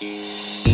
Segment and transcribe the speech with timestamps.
[0.00, 0.73] Música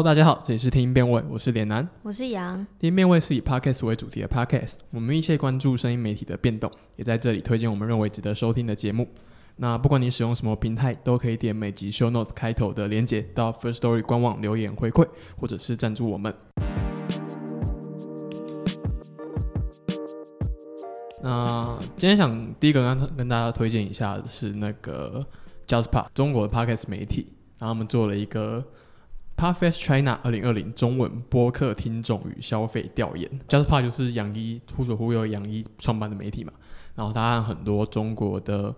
[0.00, 1.86] Hello，大家好，这里是听音辨位，我是脸男。
[2.02, 9.06] 我是杨，听音辨位是以 Podcast 为主题的 Podcast，我们密切关注声音媒体的变动，也在这里推荐我们认为值得收听的节目。
[9.56, 16.34] 那不管你使用什么平台，都可以点每集 Show Notes 开头的连接到 First Story 官网留言回馈，或者是赞助我们。
[21.22, 25.26] 那今天想第一个跟跟大家推荐一下的是那个
[25.66, 28.64] JustPod 中国的 Podcast 媒体，然后我们做了一个
[29.40, 33.26] p a r f e s t China 二零二零中文播客听众与消费调研。
[33.48, 36.52] JustPod 就是杨一忽左忽右杨一创办的媒体嘛，
[36.94, 38.74] 然后他和很多中国的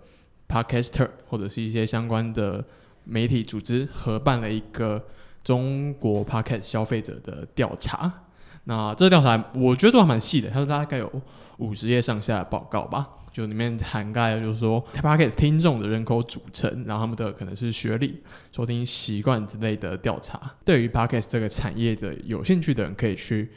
[0.46, 2.64] Podcaster 或者是一些相关的
[3.02, 5.04] 媒体组织合办了一个
[5.42, 8.20] 中国 Podcast 消费者的调查。
[8.62, 11.10] 那这个调查我觉得都还蛮细的，他说大概有
[11.58, 20.38] 五十页上下的报告吧，就里面涵盖就是说 Podcast 听众的人口组成，然后他们的可能是学历、收听习惯之类的调查。
[20.64, 23.50] 对于 Podcast 这个产业的有兴趣的人，可以去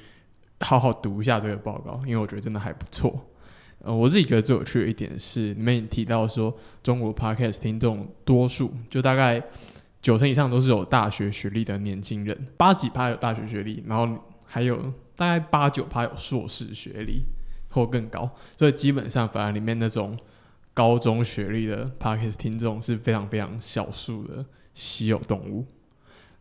[0.61, 3.27] 好好读一下这个报告，因为我觉得真的还不错。
[3.79, 9.43] 呃，我自己觉得最有趣的一点是，里面提到说中国 Podcast 听众多数就大概
[10.01, 14.77] 九成以上都是有大学学历的年轻人，八几趴有大学学历，然后还有
[15.15, 17.25] 大概八九趴有硕士学历
[17.75, 20.17] 或更高，所以基本上反而里面那种
[20.73, 25.65] 高中学历的 Podcast 听众是非常非常少数的稀有动物。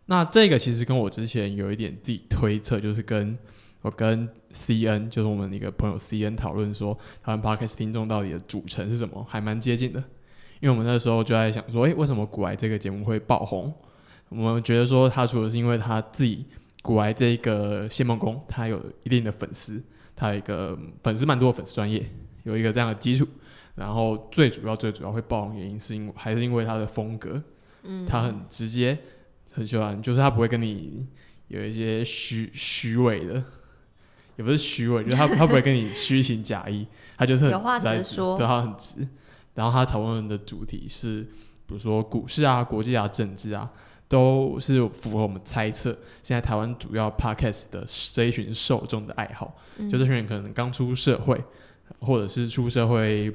[0.06, 3.36] 那这个其实跟我之前有一点自己推测，就是跟
[3.82, 9.98] 我跟 C N 就是我们一个朋友 C N 讨论说，台湾 Podcast 听众到底的组成是什么，还蛮接近的。
[10.60, 13.74] 因为我们那时候就在想说，诶、为什么古埃这个节目会爆红？
[14.30, 16.46] 我们觉得说，他除了是因为他自己
[16.82, 19.82] 古埃这个谢梦工，他有一定的粉丝，
[20.16, 22.08] 他有一个粉丝蛮多的粉丝专业，
[22.44, 23.26] 有一个这样的基础。
[23.74, 27.42] 然后最主要最主要会爆红原因是因为还是因为他的风格，
[27.82, 28.96] 嗯，他很直接，
[29.52, 31.04] 很喜欢，就是他不会跟你
[31.48, 33.42] 有一些虚虚伪的，
[34.36, 36.86] 也不是虚伪，就是他 他不会跟你虚情假意，
[37.16, 39.06] 他就是很有话直说对他很直。
[39.54, 41.22] 然后他讨论的主题是，
[41.66, 43.68] 比如说股市啊、国际啊、政治啊，
[44.08, 45.90] 都是符合我们猜测
[46.22, 49.88] 现在台湾主要 podcast 的这一群受众的爱好，嗯。
[49.88, 51.42] 就这群人可能刚出社会，
[52.00, 53.34] 或者是出社会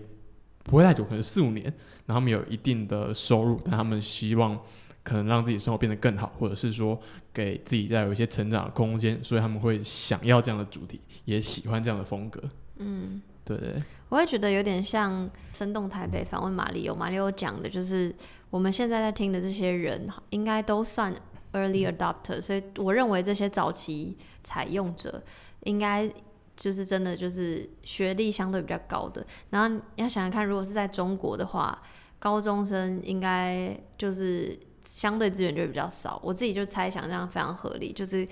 [0.64, 1.66] 不会太久，可能四五年，
[2.06, 4.58] 然后他们有一定的收入，但他们希望
[5.04, 7.00] 可能让自己生活变得更好，或者是说
[7.34, 12.42] 给自己再有一些成长的空间，所以他们会想要这样的主题，也喜欢这样的风格。
[12.78, 13.58] 嗯，对。
[13.58, 18.14] 对对我会觉得有点像《生动台北》访问马里欧，马里欧讲的就是
[18.50, 21.14] 我们现在在听的这些人，应该都算
[21.54, 25.22] early adopter，所以我认为这些早期采用者
[25.66, 26.12] 应该
[26.56, 29.26] 就是真的就是学历相对比较高的。
[29.50, 31.82] 然后你要想想看，如果是在中国的话，
[32.18, 36.20] 高中生应该就是相对资源就会比较少。
[36.24, 38.28] 我自己就猜想这样非常合理，就是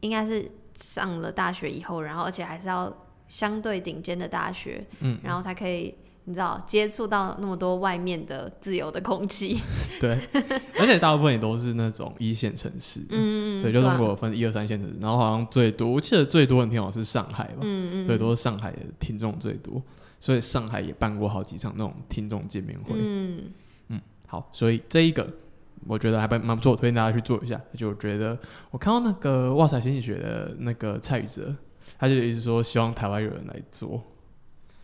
[0.00, 2.90] 应该是上了大学以后，然后而且还是要
[3.28, 5.94] 相对顶尖的大学，嗯，然后才可以
[6.28, 9.58] 你知道接触到那么多外面的自由的空气。
[9.98, 10.18] 对，
[10.78, 19.82] 而且大部分也都是那种一线城市，嗯嗯，对，就啊中国分一二三线城市，然后好像最多，我记得最多的听好是上海吧，嗯嗯，对，都是上海的听众最多，
[20.20, 22.94] 所以上海也办过好几场那种听众见面会。
[22.98, 23.50] 嗯
[24.30, 25.26] 好，所以这一个
[25.86, 27.58] 我觉得还蛮蛮不错，推荐大家去做一下。
[27.74, 28.38] 就我觉得
[28.70, 31.56] 我看到那个哇塞心理学的那个蔡宇哲，
[31.98, 34.02] 他就一直说希望台湾有人来做，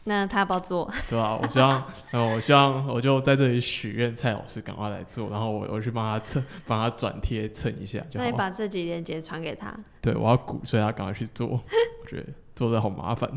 [0.05, 0.91] 那他要不要做？
[1.09, 8.25] 对啊、我希望，呃，我希望我就在这里许愿蔡老师赶快来做，然后我我去帮他蹭， 帮他转贴蹭一下就好。
[8.25, 9.75] 那你把这几链接传给他。
[10.01, 11.49] 对，我要鼓，所以他赶快去做。
[12.05, 13.31] 我觉得做的好麻烦。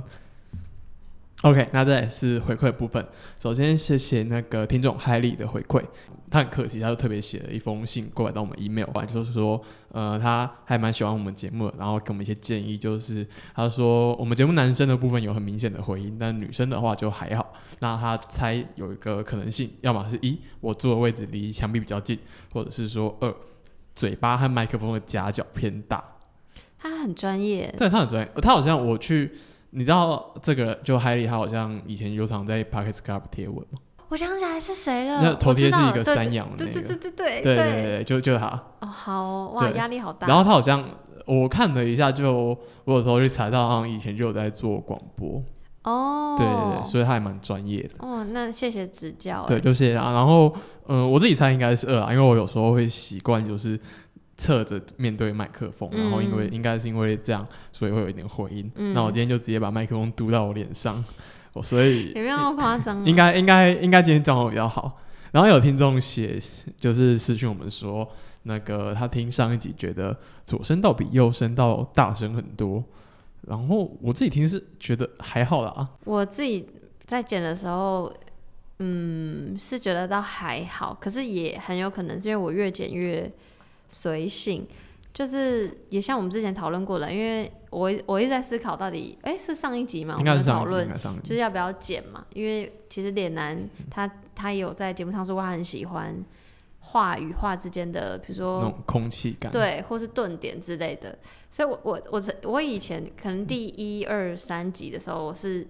[1.43, 3.07] OK，那再来是回馈的部分。
[3.39, 5.83] 首先谢谢那个听众海里的回馈，
[6.29, 13.25] 他很客气，他就特别写了一封信过来到我们 email，就是说，呃，他还蛮喜欢我们节目的，然后给我们一些建议，就是
[13.55, 17.53] 他说我们节目男生的部分有很明显的回音，但女生的话就还好。
[17.79, 22.19] 那他猜有一个可能性，要么是一我坐的位置离墙壁比较近，
[22.51, 23.33] 或者是说二
[23.95, 26.03] 嘴巴和麦克风的夹角偏大。
[26.77, 29.31] 他很专业，对他很专业，他好像我去。
[29.71, 33.77] 你知道这个就海里，他好像以前有常在 Pockets Club 贴文吗？
[34.09, 35.21] 我想起来是谁了。
[35.21, 36.47] 那头贴是一个山羊。
[36.57, 38.47] 对对对对对对对，就就他。
[38.79, 40.27] 哦，好哇，压力好大。
[40.27, 40.83] 然后他好像
[41.25, 45.43] 我看了一下，就我有时候去查到，好像以前就有在做广播。
[45.83, 46.35] 哦。
[46.37, 47.89] 对对对，所以他还蛮专业的。
[47.99, 49.45] 哦，那谢谢指教。
[49.45, 50.11] 对，就谢谢他。
[50.11, 50.53] 然后，
[50.87, 53.79] 嗯，我自己猜应该是二啊，因为我有时候会习惯就是。
[54.39, 58.71] 侧着面对麦克风，然后因为应该是因为这样，所以会有一点回音。
[58.93, 61.03] 那我今天就直接把麦克风嘟到我脸上，我
[61.61, 63.05] 所以有没有那么夸张？
[63.05, 64.99] 应该应该应该今天状况比较好。
[65.31, 66.39] 然后有听众写
[66.79, 68.07] 就是私讯我们说，
[68.43, 72.83] 那个他听上一集觉得左声道比右声道大声很多，
[73.47, 75.87] 然后我自己听是觉得还好啦。
[76.05, 76.67] 我自己
[77.05, 78.11] 在剪的时候，
[78.79, 83.31] 嗯，是觉得倒还好，可是也很有可能是因为我越剪越。
[83.89, 84.67] 随性，
[85.17, 90.15] 就是也像我们之前讨论过的，因为我我一直在思考到底，哎，是上一集嘛？
[90.19, 90.87] 应该是讨论，
[91.23, 92.23] 就是要不要剪嘛？
[92.35, 96.23] 因为其实脸男他他有在节目上说过，他很喜欢
[96.81, 101.17] 话与话之间的，比如说那种空气感，对，或是顿点之类的。
[101.49, 105.65] 所以，我我我我以前可能第一二三集的时候，我是。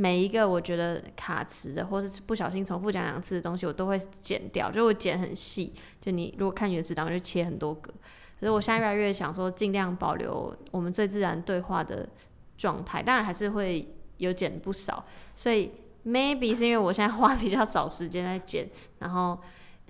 [0.00, 5.74] 每一个我觉得卡词的，或是不小心重复讲两次的东西，我都会剪掉，就我剪很细。
[6.00, 7.92] 就你如果看原子档，就切很多格。
[8.40, 12.08] 可是我现在越来越想说，尽量保留我们最自然对话的
[12.56, 13.86] 状态，当然还是会
[14.18, 15.04] 有剪不少。
[15.34, 15.70] 所以
[16.06, 18.68] maybe 是因为我现在花比较少时间在剪，
[18.98, 19.38] 然后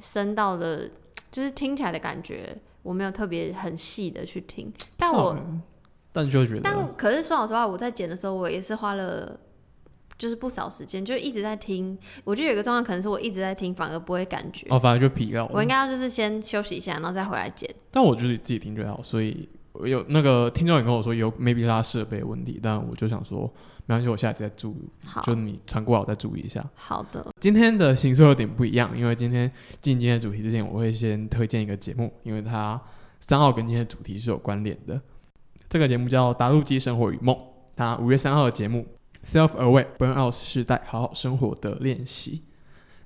[0.00, 0.90] 升到的，
[1.30, 4.72] 就是听起来的感觉，我没有特别很细的去听。
[4.96, 5.36] 但我
[6.12, 9.38] 但就觉得，但可是说老实话，我在剪的时候，我也是花了。
[10.18, 11.96] 就是不少时间，就一直在听。
[12.24, 14.66] 我觉得有个状况，可能是我一直在听，反而不会感觉。
[14.68, 15.46] 哦，反而就疲劳。
[15.46, 17.72] 我应该要就是先休息一下，然后再回来剪。
[17.92, 19.48] 但我就是自己听最好，所以
[19.84, 23.42] 有那个听众也跟我说有 maybe 他设备问题，但我就想说
[23.86, 24.90] 没关系，我下次再注意。
[25.04, 26.68] 好，就你传过来，我再注意一下。
[26.74, 27.24] 好的。
[27.40, 29.48] 今天的形式有点不一样，因为今天
[29.80, 32.80] 进今天的主题之前，我会先推荐一个节目，因为它
[33.20, 35.00] 三号跟今天的主题是有关联的。
[35.68, 37.36] 这个节目叫《达路基生活与梦》，
[37.76, 38.84] 它五月三号的节目。
[39.24, 42.44] Self-aware burnout 时代，好好生活的练习。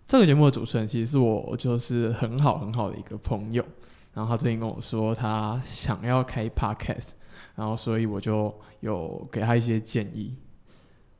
[0.06, 3.64] 这个节目的主持人其实是我，就是很好很好的一个朋友。
[4.12, 7.12] 然后他最近跟我说，他想要开 podcast，
[7.54, 10.36] 然后所以我就有给他一些建议。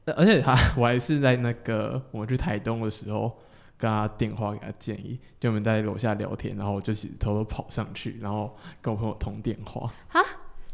[0.04, 3.38] 而且他， 我还是在那个我们去台东的时候，
[3.78, 9.90] 跟他电话给他建议，就我们在楼下聊天，然后我就偷偷跑上去，然后跟我朋友通电话。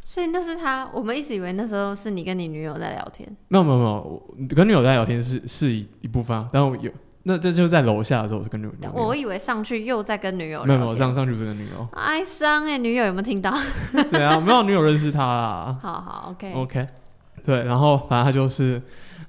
[0.08, 3.28] 所以那是他，我们一直以为那时候是你跟你女友在聊天。
[3.48, 6.48] 没有没有没有，跟女友在聊天是是一一部分啊。
[6.50, 6.90] 但我有
[7.24, 8.72] 那这就是在楼下的时候，我是跟女友。
[8.94, 10.64] 我以为上去又在跟女友。
[10.64, 11.86] 没有没有，上上去不是跟女友。
[11.92, 13.52] 哀伤哎，女友有没有听到？
[14.10, 15.78] 对啊，没有女友认识他啊。
[15.78, 16.88] 好好，OK OK，
[17.44, 18.80] 对，然后反正他就是，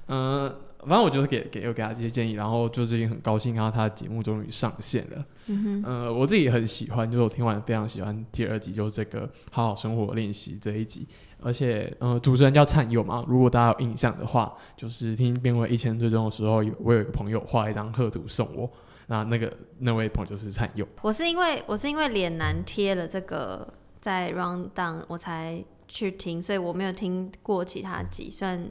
[0.08, 0.50] 嗯。
[0.80, 5.24] 反正我就是给给有给他这些建议，然后就最近很高兴看到他的节目终于上线了。
[5.46, 11.06] 嗯呃，我自己也很喜欢，就是我听完非常喜欢第二集，就是这个好好生活练习这一集。
[11.42, 18.70] 而且，呃，主持人叫灿佑嘛，如果大家有印象的话，就是听变为一千最终的时候，有我有一个朋友画一张贺图送我，
[19.06, 20.86] 那那个那位朋友就是灿佑。
[21.02, 23.66] 我是因为我是因为脸男贴了这个
[24.00, 28.70] 在 round down，我才去听，所以我没有听过其他集，虽然。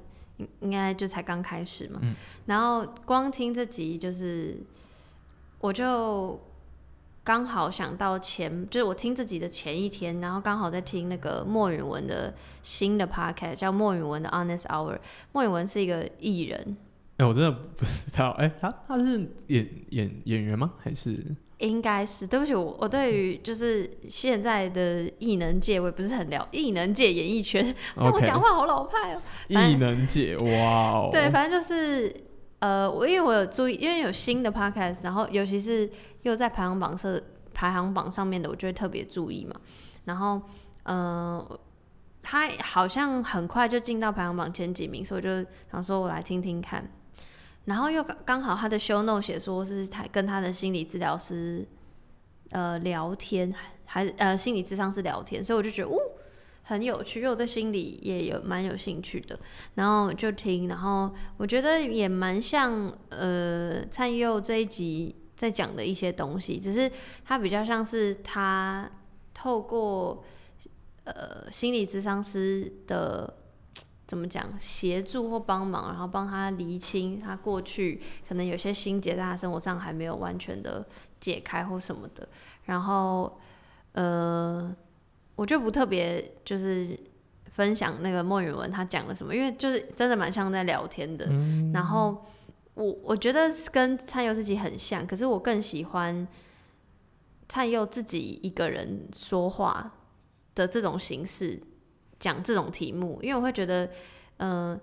[0.62, 2.00] 应该就才刚开始嘛，
[2.46, 4.58] 然后光听这集就是，
[5.60, 6.40] 我就
[7.24, 14.98] 刚好想到前，就是我听自己的前一天，然后刚好在听那个莫允文的新的 podcast，叫莫允文的 Honest Hour。
[15.32, 16.78] 莫允文是一个艺人，
[17.18, 20.74] 哎，我真的不知道，哎，他他是演演演员吗？
[20.80, 21.36] 还是？
[21.60, 26.48] 应该是，对不起，我我对于就是现在的艺能界，我也不是很了。
[26.52, 29.22] 艺能界演艺圈，我讲话好老派哦。
[29.48, 31.10] 艺能界，哇哦。
[31.12, 32.14] 对，反正就是
[32.60, 35.90] 呃，我因为我有注意，因为有新的 podcast，然后尤其是
[36.22, 37.20] 又在排行榜上
[37.54, 39.54] 排行榜上面的，我就会特别注意嘛。
[40.06, 40.42] 然后
[40.84, 41.46] 嗯，
[42.24, 46.90] 他好像很快就进到排行榜前几名，所以我就想说我来听听看。
[47.70, 51.64] 然后又刚好，他的 show note 写说是他跟他的心理治疗师
[52.50, 53.54] 呃聊天，
[53.86, 55.98] 还是呃心理智商是聊天，所以我就觉得，哦，
[56.64, 59.40] 很有趣，因为我对心理也有蛮有兴趣的，
[59.76, 66.92] 然后就听，然后我觉得也蛮像呃蔡佑这一集在讲的一些东西，只是
[67.24, 68.90] 他比较像是他
[69.34, 70.24] 透过
[71.04, 73.32] 呃心理咨商师的
[74.10, 80.86] 怎么讲协助或帮忙，然后帮他厘清他过去可能有些心结在他生活上还没有完全的
[81.22, 82.28] 解开或什么的，
[82.66, 83.40] 然后
[83.94, 84.76] 呃。
[85.36, 87.00] 我就不特别就是
[87.46, 91.30] 分享那个莫允文他讲了什么，因为就是真的蛮像在聊天的。
[91.74, 92.26] 然后
[92.74, 96.28] 我我觉得跟灿佑自己很像，可是我更喜欢
[97.48, 99.90] 灿佑自己一个人说话
[100.56, 101.58] 的这种形式
[102.20, 103.90] 讲这种题目，因为我会觉得，
[104.38, 104.80] 嗯。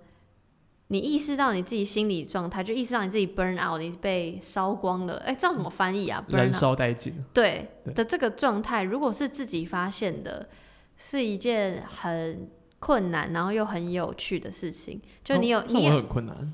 [0.88, 5.16] 你意识到你自己心理状态，就意识到你自己 burn out，你被烧光了。
[5.26, 6.24] 哎，知道怎么翻译啊？
[6.28, 7.12] 燃烧殆尽。
[7.34, 10.48] 对的，这个状态，如果是自己发现的，
[10.96, 15.02] 是一件很困难，然后又很有趣的事情。
[15.24, 16.52] 就你有，你也很困难。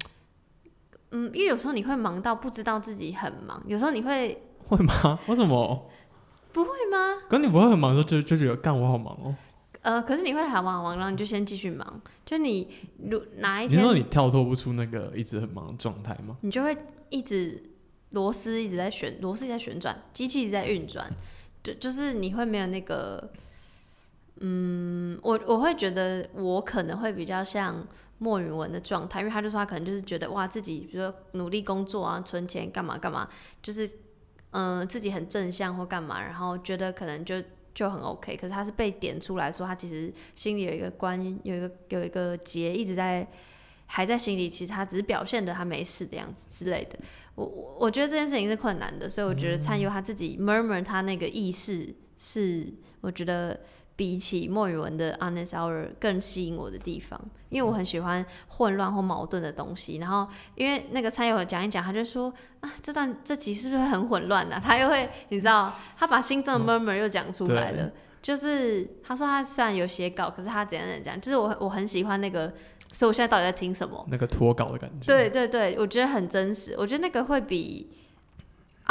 [1.10, 5.20] 嗯，因为有时候你会忙到不知道自己很忙，有时候你会会吗？
[5.26, 5.90] 为什么？
[6.54, 7.18] 不会吗？
[7.28, 9.34] 可你不会很忙的时候，就就觉得干我好忙哦。
[9.82, 12.00] 呃，可是你会很忙很忙，然后你就先继续忙。
[12.24, 12.68] 就你
[13.10, 16.36] 如哪一天，你说你跳脱不出那个一直很忙的状态吗？
[16.42, 16.76] 你就会
[17.08, 17.60] 一直
[18.10, 21.10] 螺丝一直在旋，螺丝在旋转，机器一直在运转，
[21.64, 23.28] 就就是你会没有那个，
[24.38, 27.84] 嗯，我我会觉得我可能会比较像
[28.18, 33.28] 莫云文的状态，因为他就说他可能就是觉得哇，自己比如说努力工作啊，存钱干嘛干嘛，
[33.60, 33.90] 就是
[34.52, 37.42] 嗯自己很正向或干嘛，然后觉得可能就。
[37.74, 43.26] 就很 OK，可是他是被点出来说，他其实心里有一个关，有一个有一个结一直在
[43.86, 46.98] 还在心里，其实他只是表现的他没事的样子之类的。
[47.34, 53.60] 我我我觉得这件事情是困难的，所以我觉得灿佑他自己 murmur 他那个意识是，我觉得。
[53.94, 57.20] 比起莫语文的 Honest Hour 更吸引我的地方，
[57.50, 59.98] 因为我很喜欢混乱或矛盾的东西。
[59.98, 64.60] 然后，因为那个参友讲一讲，他就说啊，这段这集是不是很混乱呢？
[64.64, 67.90] 他又会，你知道，他把心中的 murmur 又讲出来了。
[68.22, 72.52] 就是他说他虽然有写稿，可是他怎样怎样讲，就是我我很喜欢那个，
[72.92, 74.06] 所以我现在到底在听什么？
[74.10, 75.06] 那个脱稿的感觉。
[75.06, 76.74] 对对对，我觉得很真实。
[76.78, 77.90] 我觉得那个会比。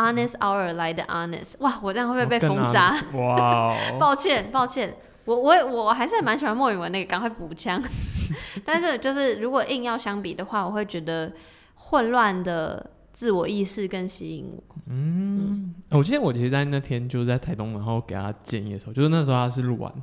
[0.02, 2.92] Honest Hour 来的 Honest，哇，我这样会不会被封杀？
[3.14, 7.82] 哇， 抱歉抱歉，我我我还是蛮喜欢莫允文那个，赶快补枪。
[8.66, 11.32] 但是就是如果硬要相比的话，我会觉得
[11.76, 14.64] 混乱的自我意识更吸引我。
[14.88, 19.94] 嗯，我记得我其实，在那天就是在台东，然后给他建议的时候，就是那时候他是录完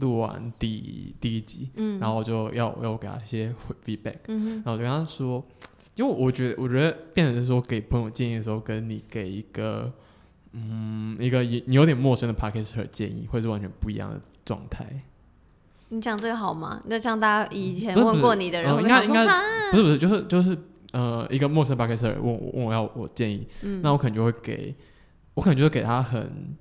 [0.00, 5.42] 录完第第一集，嗯，然后我就要要我给他一些 feedback，嗯，然后我就跟他说。
[5.96, 9.92] 因为我觉得，我觉得变成是说给朋友建议的时候，跟你给一个
[10.52, 14.86] 嗯一个你有点陌生的 p a r k e r 建议，会是完全不一样的状态。
[15.88, 16.82] 你讲这个好吗？
[16.86, 19.26] 那像大家以前问过你的人，应该应该
[19.70, 20.58] 不是不是，就是就是
[20.92, 24.74] 呃一个陌生 p a r k e r 问我问我要我建议，嗯那我可能就会给
[25.34, 26.56] 我可能就会给他很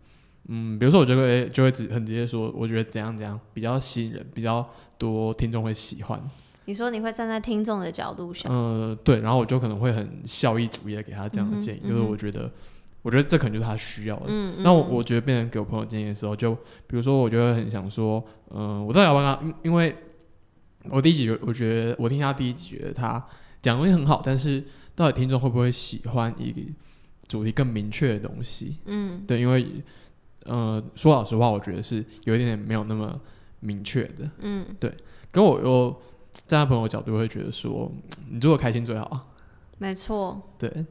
[0.48, 6.22] 嗯，比如说我就会就会直很直接说，我觉得怎样怎样比较吸引人，比较多听众会喜欢。
[6.66, 8.52] 你说你会站在听众的角度想？
[8.52, 12.52] 呃，对，然后我就可能会很效益主义的给他这样的建议，就是我觉得，
[13.02, 14.26] 我觉得这可能就是他需要的。
[14.28, 16.54] 嗯那我我觉得变成给我朋友建议的时候，就
[16.88, 19.96] 比如说，我觉得很想说，嗯，我到底要帮他，因因为
[20.90, 23.24] 我第一集我觉得我听他第一集觉得他
[23.62, 24.64] 讲东西很好，但是
[24.96, 26.62] 到底听众会不会喜欢一个
[27.28, 28.80] 主题更明确的东西？
[28.86, 29.68] 嗯，对，因为
[30.46, 33.22] 呃，说老实话，我觉得是有一点点没有那么
[33.60, 34.30] 明确的。
[34.40, 34.92] 嗯，对，
[35.32, 35.96] 跟我又。
[36.48, 37.92] 站在朋友角度会觉得说，
[38.30, 39.32] 你如果开心最好。
[39.78, 40.42] 没错。
[40.58, 40.86] 对，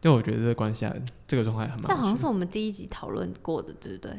[0.00, 0.94] 就我觉得这个关系啊，
[1.26, 1.80] 这个状态很。
[1.80, 4.12] 这好像是我们第一集讨论过的，对不对？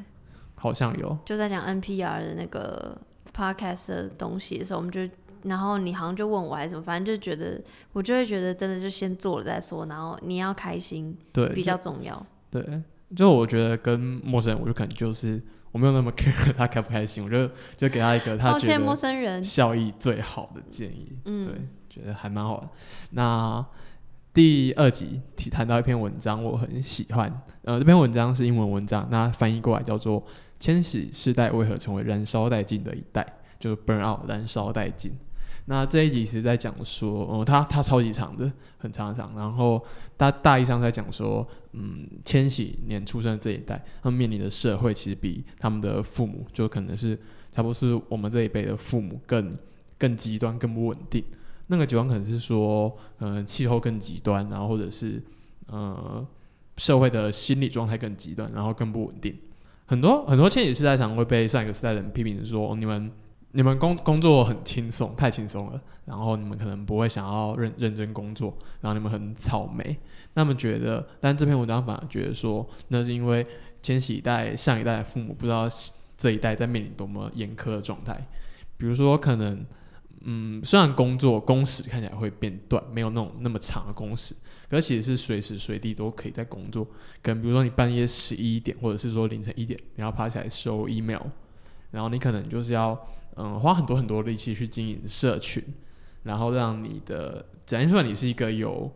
[0.55, 1.17] 好像有。
[1.23, 2.97] 就在讲 NPR 的那个
[3.33, 5.07] podcast 的东西的时候，我们就，
[5.43, 7.61] 然后你好像就问我还是什么，反正就觉得，
[7.93, 12.25] 我就会觉得真的就先做了再说，然后你要开心，对，比较重要。
[12.49, 12.81] 对，
[13.15, 15.41] 就我觉得跟陌生人，我就可能就是。
[15.71, 17.47] 我没有那么 care 他开不开心，我就
[17.77, 21.55] 就给他一个他觉得效益最好的建议，嗯对，
[21.89, 22.69] 觉得还蛮好的。
[23.11, 23.65] 那
[24.33, 30.21] 第二集提谈到一篇文章，我很喜欢，呃，这篇文章是英文文章，那翻译过来叫做
[30.59, 33.21] 《千禧世代为何成为燃烧殆尽的一代》，
[33.59, 35.11] 就是 burn out 燃烧殆尽。
[35.65, 39.31] 那这一集是在讲说，哦，他他超级长的，很长很长。
[39.35, 39.83] 然后
[40.19, 47.17] 大大意上在讲说，嗯，千禧年出生的这一代，他们面临的社会其实比他们的父母，就可能是
[47.53, 49.55] 差不多是我们这一辈的父母更
[49.97, 51.23] 更极端、更不稳定。
[51.67, 55.23] 那个极端可能是说，嗯，气候更极端，然后或者是
[55.67, 56.27] 呃，
[56.75, 59.33] 社会的心理状态更极端，然后更不稳定。
[59.85, 63.09] 很多很多千禧世代常会被上一个时代的人批评说，你们。
[63.51, 69.97] 你们工工作很轻松，太轻松了，然后你们可能不会想要认认真工作，然后你们很草莓，
[70.33, 73.45] 那么觉得，但这篇文章反而觉得说，那是因为
[73.81, 75.67] 千禧一代、上一代的父母不知道
[76.17, 78.15] 这一代在面临多么严苛的状态，
[78.77, 79.65] 比如说可能，
[80.21, 84.35] 嗯，虽然工作工时看起来会变短，没有那种那么长的工时，
[84.69, 86.85] 可其实是随时随地都可以在工作，
[87.21, 91.23] 可能比如说你半夜十一点，或者是说凌晨一点，你要爬起来收 email，
[91.91, 92.99] 然后你可能就是要。
[93.41, 95.63] 嗯，花很多很多力气去经营社群，
[96.23, 98.91] 然后让你的展现出来你是一个有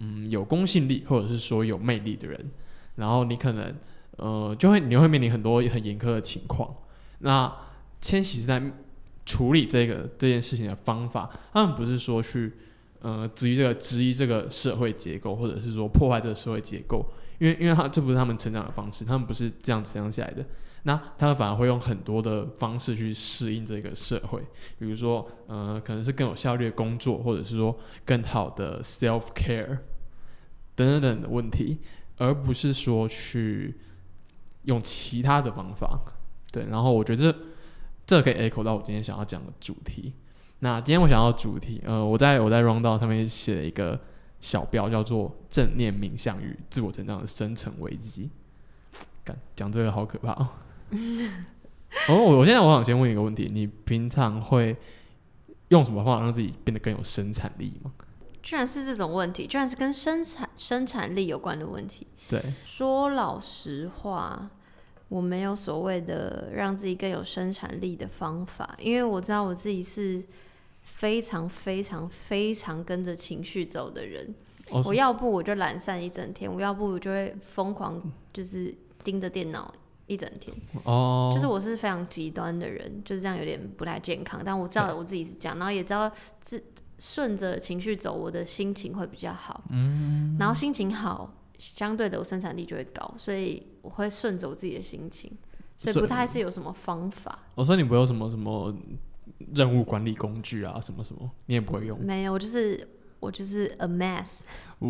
[0.00, 2.50] 嗯有公信力或者是说有魅力的人，
[2.96, 3.74] 然后你可能
[4.16, 6.74] 呃就会你会面临很多很严苛的情况。
[7.20, 7.52] 那
[8.00, 8.62] 千禧是在
[9.24, 12.52] 处理这个这件事情的方法，他们不是说去
[13.00, 17.06] 呃质疑这个质疑这个社会结构，或者是说破坏这个社会结构，
[17.38, 20.44] 因为因为他这不是他们成长的方式，他们不是这样成长起来的。
[20.86, 24.38] 那他们反而会用很多的方式去适应这个社会，
[24.78, 27.74] 比如说，呃，可能是更有效率的工作，或者是说
[28.04, 29.78] 更好的 self care
[30.76, 31.78] 等等等的问题，
[32.18, 33.78] 而不是说去
[34.64, 35.98] 用其他的方法。
[36.52, 37.38] 对，然后我觉得这
[38.04, 40.12] 这可以 echo 到我今天想要讲的主题。
[40.58, 43.98] 那今天我想要主题，呃，我在我在 round 上面写了一个
[44.38, 48.28] 小标，叫做正念冥想与自我成长的深层危机。
[49.24, 50.48] 讲讲这个好可怕哦。
[52.08, 54.76] 哦，我我现在我想先问一个问题：你平常会
[55.68, 57.92] 用什么方法让自己变得更有生产力吗？
[58.42, 62.06] 居然是这种问题，居然是跟生产生产力有关的问题。
[62.28, 64.50] 对，说老实话，
[65.08, 70.22] 我没有所谓的让自己更有生产力的方法，因为我知道我自己是
[70.82, 74.34] 非常非常非常跟着情绪走的人。
[74.84, 79.72] 我要不我就懒散一整天，我要不我就会疯狂就是盯着电脑。
[80.06, 84.40] 一整天哦，就是我是非常极端的人，就是这样有点不太健康。
[84.44, 86.62] 但我知道我自己是这样，然后也知道自
[86.98, 89.64] 顺着情绪走，我的心情会比较好。
[89.70, 95.30] 嗯，然后心情好，相对的我生产力就会高，所以我会顺着我自己的心情，
[95.76, 97.38] 所以不太是有什么方法。
[97.54, 98.74] 我说你不有什么什么
[99.54, 101.98] 任务管理工具啊，什么什么，你也不会用？
[102.00, 102.88] 没有，我就是。
[103.20, 104.40] 我就是 a mess，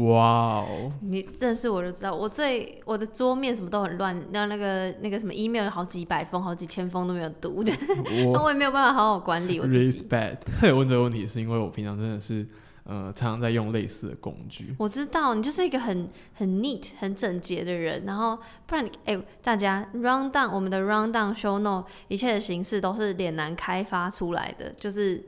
[0.03, 0.91] 哇哦！
[1.03, 7.73] 你认识我就知道，我最我的桌面什么都很乱，那那个那个什么 email 有好几百封、好几千封都没有读的，
[8.33, 10.03] 那我也没有办法好好管理我自己。
[10.03, 12.45] Respect， 他有问这个问题，是因为我平常真的是
[12.85, 14.75] 呃常常在用类似的工具。
[14.79, 25.25] 我知道你就是一个很很 neat、很整洁的人，然后不然哎，大家 round down 我们的 round down show note 一切的形式都是脸男开发出来的，就是。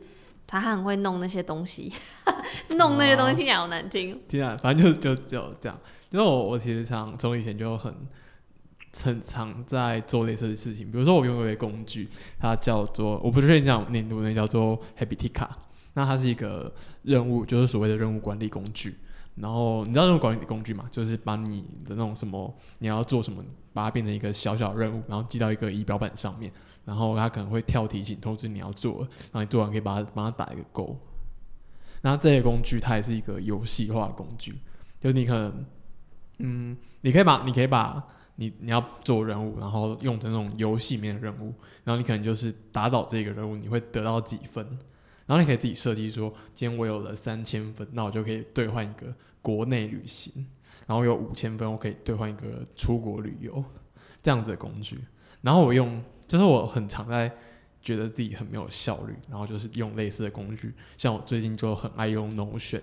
[0.47, 1.93] 他很会弄那些东西，
[2.77, 4.13] 弄那些东西听起来好难听。
[4.29, 5.79] 听起来反正就就就这样。
[6.09, 7.93] 就是我我其实常从以前就很
[9.03, 15.49] 很常在做类似的事情，比如说我用有一个工具，它叫做我不确定这样念读那叫做 Habitica。
[15.95, 18.97] 那它是一个任务，就是所谓的任务管理工具。
[19.37, 20.88] 然后你知道任务管理工具嘛？
[20.90, 26.53] 就是把你的那种什么你要做什么，把它变成一个小小任务，然后记到一个仪表板上面。
[26.85, 30.96] 然后它可能会跳提醒通知你要做，然后你做完可以把它帮它打一个勾。
[32.03, 34.55] 那这些工具它也是一个游戏化的工具，
[35.01, 35.66] 就你可能，
[36.38, 38.01] 嗯，你可以把你可以把
[38.37, 44.79] 你你要做任务，然后用成那种游戏里面的任务，然后你可能就是打倒这个任务，你会得到几分，
[45.27, 50.47] 然后你可以自己设计说，今天我有了三千分，那我就可以兑换一个国内旅行，
[50.87, 53.65] 然后有五千分，我可以兑换一个出国旅游，
[54.23, 54.99] 这样子的工具，
[55.43, 56.03] 然后我用。
[56.29, 57.33] 就是我很常在
[57.81, 62.83] 觉得自己很没有效率，然后就是用类似的工具，像我最近就很爱用 Notion，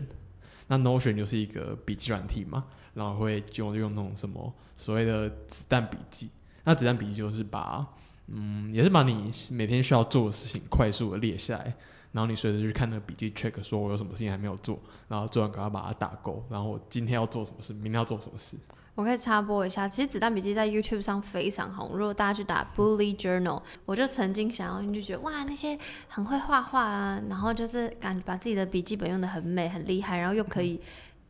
[0.70, 6.30] 那 Notion 就是一个笔记软体嘛，然后会就用那种什么所谓的子弹笔记，
[6.64, 7.86] 那子弹笔记就是把，
[8.28, 11.76] 嗯，也是把你每天需要做的事情快速的列下来，
[12.14, 18.56] 然后你随时去看那个笔记 check，说我有什么事情还没有做，然后做完赶快把它打勾，然后我今天要做什么事，明天要做什么事。
[18.96, 21.98] 我可以插播一下，其实子弹笔记在 YouTube 上非常红。
[21.98, 25.76] 如果大家去打 Bully Journal，我就曾经想要，你就觉得哇，那些
[26.08, 30.80] 很会画画啊，然后就是感觉把自己的笔记本用的很美、很厉害，然后又可以。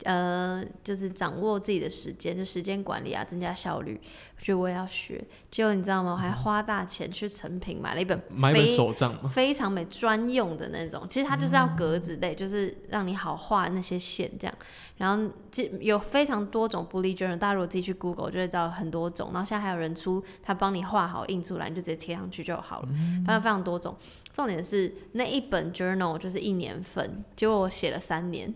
[0.04, 4.00] 呃，就是掌握自己的时间，就时间管理啊，增加效率。
[4.36, 5.24] 我觉得我也要学。
[5.50, 6.12] 结果你知道吗？
[6.12, 11.08] 我还花大钱去成品买了一本，买一本手账非常美专用的那种。
[11.08, 14.54] 其实它就是要格子类，就是让你好画那些线这样。
[14.98, 19.30] 然后就有非常多种 bullet journal，大家如果自己去 Google 就会知道很多种。
[19.32, 22.90] 然后现在还有人出，他帮你画好印出来，你就直接贴上去就好了。
[23.26, 23.96] 反正非常多种。
[24.34, 28.54] 重点是那一本 journal 就是一年份，结果我写了三年。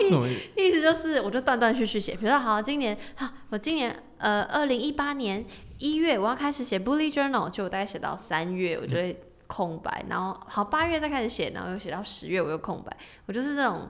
[0.00, 2.14] 意意思就是，我就断断续续写。
[2.14, 5.44] 比如说，好，今年，好，我今年，呃，二零一八年
[5.78, 13.88] 一月，我要开始写 bullet journal，就我大概写到三月，我就会空白，然后好八月再开始写，然后又写到十月我又空白，我就是这种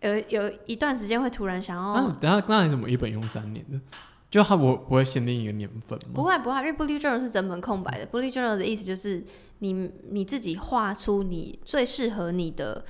[0.00, 1.94] 有有一段时间会突然想要。
[1.94, 3.80] 那、等下，那你怎么一本用三年的？
[4.30, 6.12] 就他我不会限定一个年份吗？
[6.14, 8.06] 不会不会，因为 bullet journal 是整本空白的。
[8.06, 9.24] bullet journal 的意思就是
[9.60, 12.84] 你你自己画出你最适合你的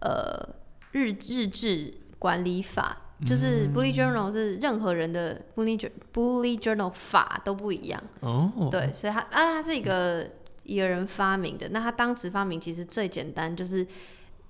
[0.00, 0.48] 呃
[0.92, 8.02] 日日志管理法，就是 bullet journal 是任何人的 bullet jour- bullet journal 法都不一样。
[8.20, 10.30] 哦，对，所以它啊它是一个
[10.64, 11.68] 一个人发明的。
[11.70, 13.86] 那他当时发明其实最简单，就是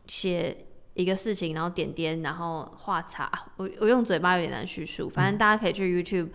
[0.06, 3.30] 写一个事情，然后点点，然后画叉。
[3.56, 6.30] 我我用嘴巴有点难叙述，反正大家可以去 YouTube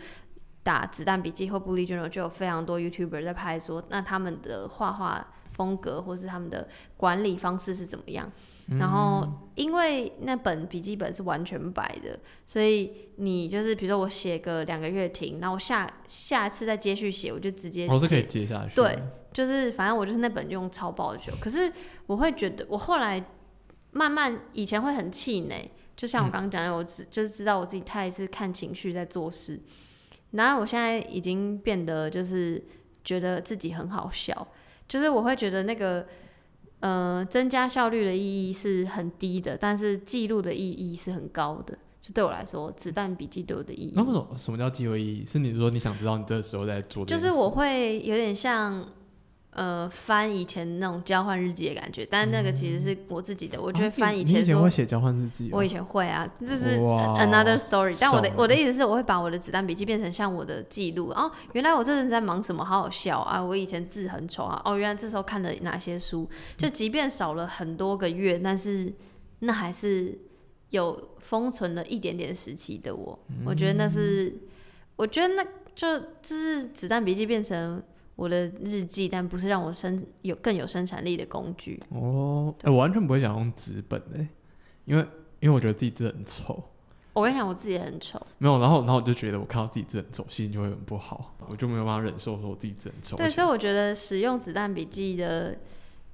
[0.64, 8.32] 打“子弹笔记”或 “Bullet Journal”，就有非常多 YouTuber 在拍说，那他们的画画风格或是他们的管理方式是怎么样。
[8.80, 18.74] 然后，因为那本笔记本是完全白的，所以你就是比如说我写个两个月停，然后我下下一次再接续写，我就直接我是可以接接下去。
[18.74, 18.98] 对，
[19.32, 21.72] 就是反正我就是那本用超爆的久，可是
[22.08, 23.24] 我会觉得我后来
[23.92, 29.62] 慢慢以前会很气馁，就像我刚刚讲的，我只就是知道我自己太是看情绪在做事，
[30.32, 32.62] 然后我现在已经变得就是
[33.04, 34.48] 觉得自己很好笑，
[34.88, 36.06] 就是我会觉得那个。
[36.82, 41.76] 呃，增加效率的意义是很低的，但是记录的意义是很高的。
[42.00, 45.26] 就对我来说，子弹笔记对我的意义那，么什么叫记录意义？
[45.26, 47.04] 是你说你想知道你这时候在做？
[47.04, 48.86] 就是我会有点像
[49.56, 57.98] 呃翻以前那种交换日记的感觉，但那个其实是我自己的，我就会啊你你翻以前说以前会写交换日记哦、我以前会啊，这是 another story。
[58.00, 61.10] 但我的我的意思是，我会把我的子弹笔记变成像我的记录。
[61.10, 63.42] 哦，原来我这阵在忙什么，好好笑啊！
[63.42, 64.62] 我以前字很丑啊。
[64.66, 68.94] 哦，原来这时候看了哪些书，就即便少了很多个月，但是
[69.40, 70.20] 那还是
[70.72, 73.18] 有封存了一点点时期的我。
[73.46, 74.36] 我觉得那是，
[74.98, 77.82] 我觉得那就就是子弹笔记变成
[78.16, 81.80] 我的日记，但不是让我生有更有生产力的工具。
[81.90, 84.26] 哦、哎我完全不会想用纸本的、
[84.86, 85.06] 因为
[85.40, 86.64] 因为我觉得自己字很丑。
[87.14, 88.22] 我跟你讲，我自己也很丑。
[88.40, 93.16] 没有，然后然后我就觉得我看到自己字很丑，心情就会很不好，我就没有办法忍受说我自己字很丑。
[93.16, 95.58] 对，所以我觉得使用子弹笔记的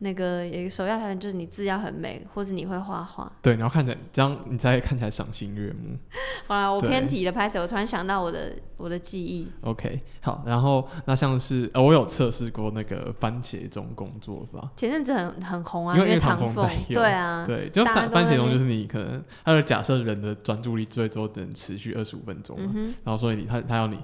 [0.03, 3.31] 那个有一个首要条件就是你字要很美，或是你会画画。
[3.39, 5.95] 对，然后看起来这样，你才看起来赏心悦目。
[6.47, 7.61] 好啦，我偏题了，拍摄。
[7.61, 23.97] 我突然想到我的我的记忆，OK，好，然后那像是呃，我有测试过那个番茄钟工作法，前阵子很很红啊，因为唐凤唐凤在，用对啊，对，就番番茄钟就是你可能它的假设人的专注力最多只能持续二十五分钟嘛，嗯，然后所以你他他要你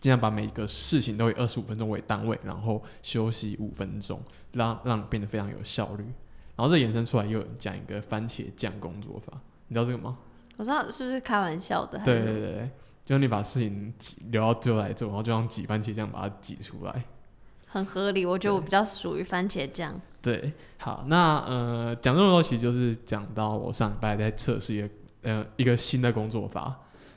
[0.00, 4.20] 尽量把每个事情都以二十五分钟为单位，然后休息五分钟，
[4.54, 6.04] 让让你变得非常有效率。
[6.56, 9.32] 然后这衍生出来又有人讲一个番茄酱工作法，
[9.68, 10.16] 你知道这个吗？
[10.56, 12.70] 我知道是不是开玩笑的，对对对对，
[13.04, 17.04] 就是你把事情挤留到最后来做，然后就用挤番茄酱把它挤出来。
[17.66, 18.24] 很合理。
[18.24, 24.88] 我觉得我比较属于番茄酱，对，好，那呃讲这么多，其实就是讲到我上礼拜在测试一个
[25.22, 26.72] 呃一个新的工作法，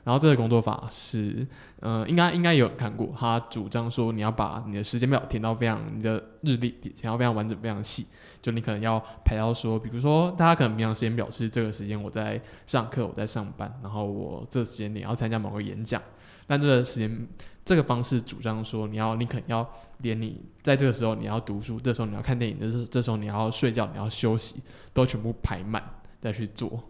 [0.08, 1.46] 然后这个工作法是
[1.82, 8.08] 呃应该应该有人看过，他主张说你要把你的时间表填到非常你的日历填到非常完整、非常细，
[8.42, 16.02] 就你可能要排到说，比如说大家可能平常时间表是这个时间我在上课，我在上班，然后我这时间点要参加某个演讲，
[16.48, 17.28] 但这个时间
[17.66, 24.56] 这个方式主张说你要你可能要连你在这个时候你要读书，这时候你要看电影，这这时候你要睡觉，你要休息，
[24.94, 25.84] 都全部排满
[26.22, 26.82] 再去做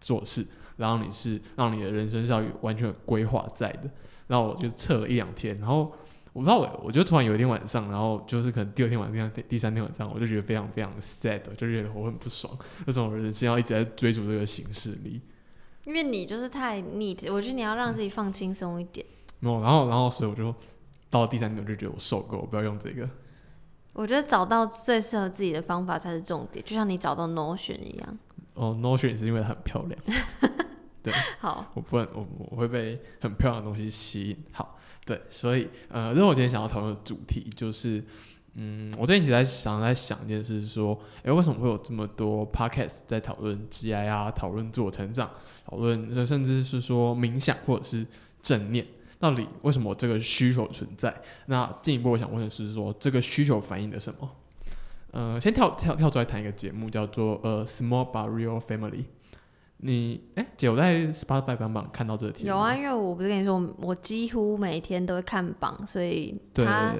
[0.00, 0.46] 做事，
[0.78, 3.90] 然后你是让你的人生是要有完全有规划在的。
[4.26, 5.92] 然后我就测了一两天，然后
[6.32, 15.20] 我不知道我我就突然有一天晚上，然后就是可能第二天晚上、第第三天晚上，我就觉得非常非常 sad，就觉得我很不爽，为什么人生要一直在追逐这个形式里？
[15.84, 19.06] 因为你就是太 neat，我觉得你要让自己放轻松一点。
[19.40, 20.54] 没有，然后然后所以我就
[21.08, 23.08] 到了第三天，我就觉得我受够，我不要用这个。
[23.94, 28.18] 我觉得找到最适合自己的方法才是重点，就像你找到 Notion 一样。
[28.52, 29.98] 哦，Notion 是因为它很漂亮，
[31.40, 34.36] 好，我不能我我会被很漂亮的东西吸引。
[34.52, 38.04] 好，对，所以呃，这是我今天想要讨论的主题，就是
[38.54, 45.30] 嗯，我最近其实在想在想一件事，是说，诶，为什么会有这么多 podcast 在讨论 GI 啊，讨论自我成长，
[45.64, 48.06] 讨论甚至是说冥想或者是
[48.42, 48.84] 正念，
[49.18, 51.14] 到底为什么这个需求存在？
[51.46, 54.30] 那进一步我想问的是说，这个需求反映了什么？
[55.12, 59.04] 呃，先跳跳跳出来谈一个节目，叫做呃 Small but Real Family。
[59.80, 66.94] 你哎、姐，我在 Spotify 榜榜看到这个题目有啊，，因为我不是跟你说，我我几乎每天都会看榜，所以对它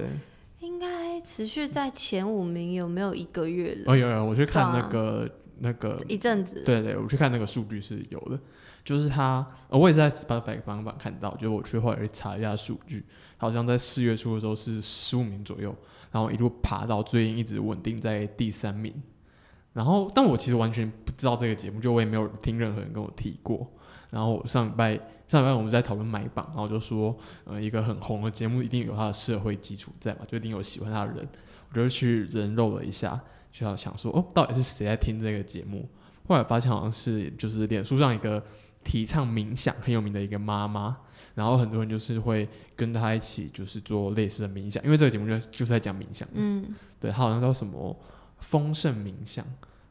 [0.61, 3.93] 应该持续在前五名，有没有一个月了？
[3.93, 8.39] 哦有有，我去看那个那个一阵子，对对，我去看那个数据是有的，
[8.85, 13.05] 就是它，呃我也是在 Spotify 榜榜看到，就是我去后来去查一下数据，
[13.39, 15.75] 好像在四月初的时候是十五名左右，
[16.13, 18.95] 然后一路爬到最近一直稳定在第三名。
[19.73, 23.67] 然后，但我其实完全不知道这个节目，就我也没有听任何人跟我提过。
[24.11, 31.29] 然后我上礼拜上礼拜我们在讨论买榜，然后就说，呃，一个很红的节目一定有它的社会基础在嘛，就一定有喜欢它的人。
[31.71, 33.21] 我就去人肉了一下，
[33.53, 35.87] 就要想说，哦，到底是谁在听这个节目？
[36.27, 38.43] 后来发现好像是就是脸书上一个
[38.83, 40.97] 提倡冥想很有名的一个妈妈，
[41.35, 47.95] 然后很多人就是会跟她一起就是做类似的冥想，因为这个节目就就是在讲冥想，嗯，对，她好像叫什么
[48.41, 49.45] 丰盛冥想。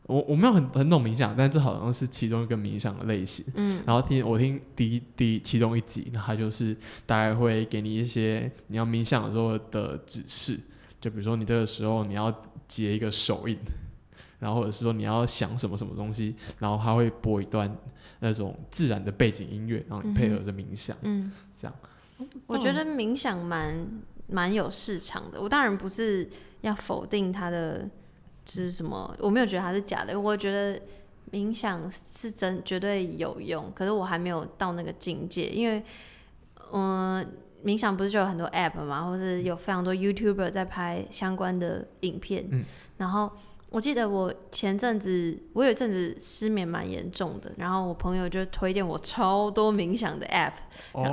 [0.03, 3.45] 我我没有很很懂冥想，但这好像是其中一个冥想的类型。
[3.55, 10.57] 嗯，然后听我听第一第其中一集，那它就是大概会给你一些你要冥想的时候的指示，
[11.01, 12.33] 就比如说你这个时候你要
[12.69, 13.57] 结一个手印，
[14.39, 17.69] 然后或者是说你要想什么什么东西，然后它会播一段
[18.21, 21.75] 那种自然的背景音乐，然后你配合着冥想，嗯，这样。
[22.47, 23.85] 我觉得冥想蛮
[24.27, 25.41] 蛮有市场的。
[25.41, 26.29] 我当然不是
[26.61, 27.89] 要否定它的，
[28.47, 30.19] 就是什么，我没有觉得它是假的。
[30.19, 30.81] 我觉得
[31.31, 35.83] 冥想是真绝对有用，可是我还没有到那个境界，因为，
[36.73, 37.23] 嗯、
[37.63, 42.65] 冥想不是就有很多 app 嘛，或是有非常多 YouTuber 在拍相关的影片，嗯
[42.97, 43.29] 然后。
[43.69, 50.53] 我记得我前阵子，我有一阵子失眠蛮严重的，然后我朋友就推荐我超多冥想的 app，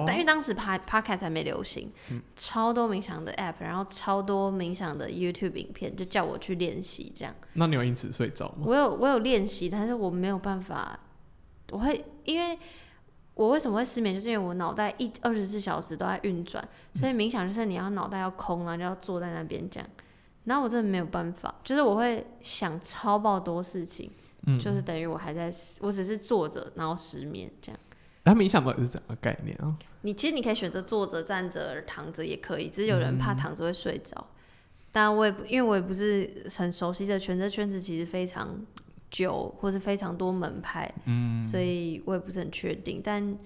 [0.07, 1.93] 但因为当时 p podcast 还没流行，
[2.37, 7.35] 超多冥想的 app，然后超多冥想的 YouTube 影片，就叫我去练习这样。
[7.55, 8.65] 那你有因此睡着吗？
[8.65, 10.99] 我有我有练习，但是我没有办法，
[11.73, 12.57] 我会因为
[13.35, 19.89] 我为什么会失眠，就是因为我脑袋一二十四小时都在运转，所以冥想就是你要脑袋要空啊，就要坐在那边这样。
[20.45, 24.11] 然后我真的没有办法，就是我会想超爆多事情，
[24.47, 27.81] 嗯，就是等于我还在，我只是坐着然后失眠这样。
[28.25, 29.77] 他冥想到底是怎么概念啊？
[30.03, 34.27] 你其实你可以选择坐着、站着、躺着也可以，只是有人怕躺着会睡着。
[34.93, 38.65] 当然我也不，因为我也不是很熟悉这圈，这圈子其实非常
[39.11, 43.01] 久，或是非常多门派，嗯，所以我也不是很确定。
[43.03, 43.37] 但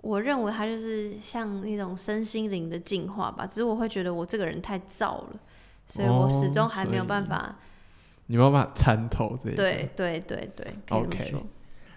[0.00, 5.36] 我认为它就是像一种身心灵的进化吧，只是我会觉得我这个人太燥了，
[5.86, 7.56] 所以我始终还没有办法。
[8.26, 11.34] 你没有办法参透这一对对对对，OK。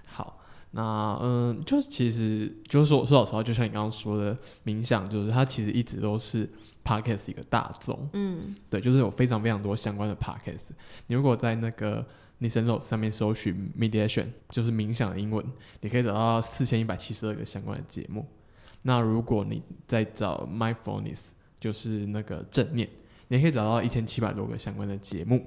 [0.06, 6.50] 好，那嗯，就是其实就是说说老实话，就像你刚刚说的，冥想就是它其实一直都是
[6.84, 10.72] podcast 一个大众，嗯对，就是有非常非常多相关的 podcast。
[11.08, 12.06] 你如果在那个
[12.42, 15.46] Listen Notes 上面搜寻 meditation，就是冥想的英文，
[15.80, 18.26] 你可以找到四千一百七十二个相关的节目。
[18.82, 22.90] 那如果你在找 mindfulness，就是那个正念，
[23.30, 25.46] 你可以找到一千七百多个相关的节目。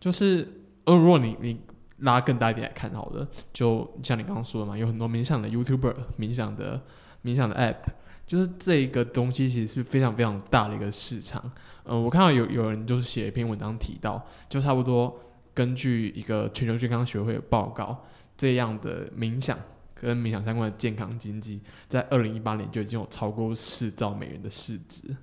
[0.00, 0.46] 就是，
[0.84, 1.60] 呃，如果你你
[1.98, 6.80] 拉更大一点来看好了，就像你刚刚说的嘛，有很多冥想的 YouTuber、冥想的
[7.24, 7.90] 冥想的 App，
[8.26, 11.50] 就是这一个东西其实是非常非常大的一个市场。
[11.82, 15.18] 呃，我看到有有人就是写一篇文章提到，就差不多
[15.52, 18.04] 根据一个全球健康学会的报告，
[18.36, 19.58] 这样的冥想
[19.92, 25.16] 跟冥想相关的健康经济，在二零一八年就已经有超过四兆美元的市值。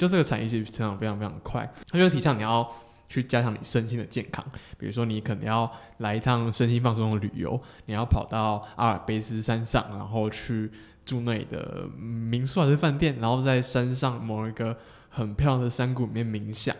[0.00, 2.66] 就这个产业其实成长非常非常快，它就提倡你要
[3.06, 4.42] 去加强你身心的健康，
[4.78, 10.70] 比如说你可能要来一趟身心放松的旅游，你要跑到阿尔卑斯山上，然后去
[11.04, 14.74] 住那里的民宿还是饭店，然后在山上某一个
[15.10, 16.74] 很漂亮的山谷里面冥想，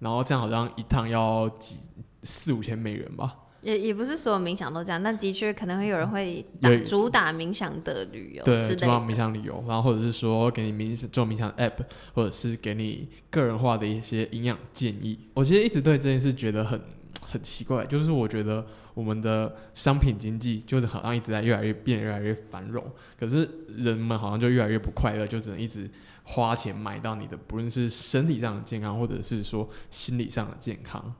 [0.00, 1.78] 然后这样好像一趟要几
[2.22, 3.34] 四五千美元吧。
[3.60, 9.18] 也也不是所有冥想都这样，但的确可能会有人会打主打冥想的旅游对，主打冥。
[9.18, 11.72] 想旅游，然后或者是说给你冥这种冥想 app，
[12.14, 15.18] 或者是给你个人化的一些营养建议。
[15.34, 16.80] 我其实一直对这件事觉得很
[17.20, 22.84] 很奇怪，就是我觉得我们的商品经济就是好像一直在越来越变，越来越繁荣，
[23.18, 25.90] 可是人们好像就越来越不快乐，就只能一直
[26.22, 31.12] 花钱买到你的，不论是身体上的健康，或者是说心理上的健康。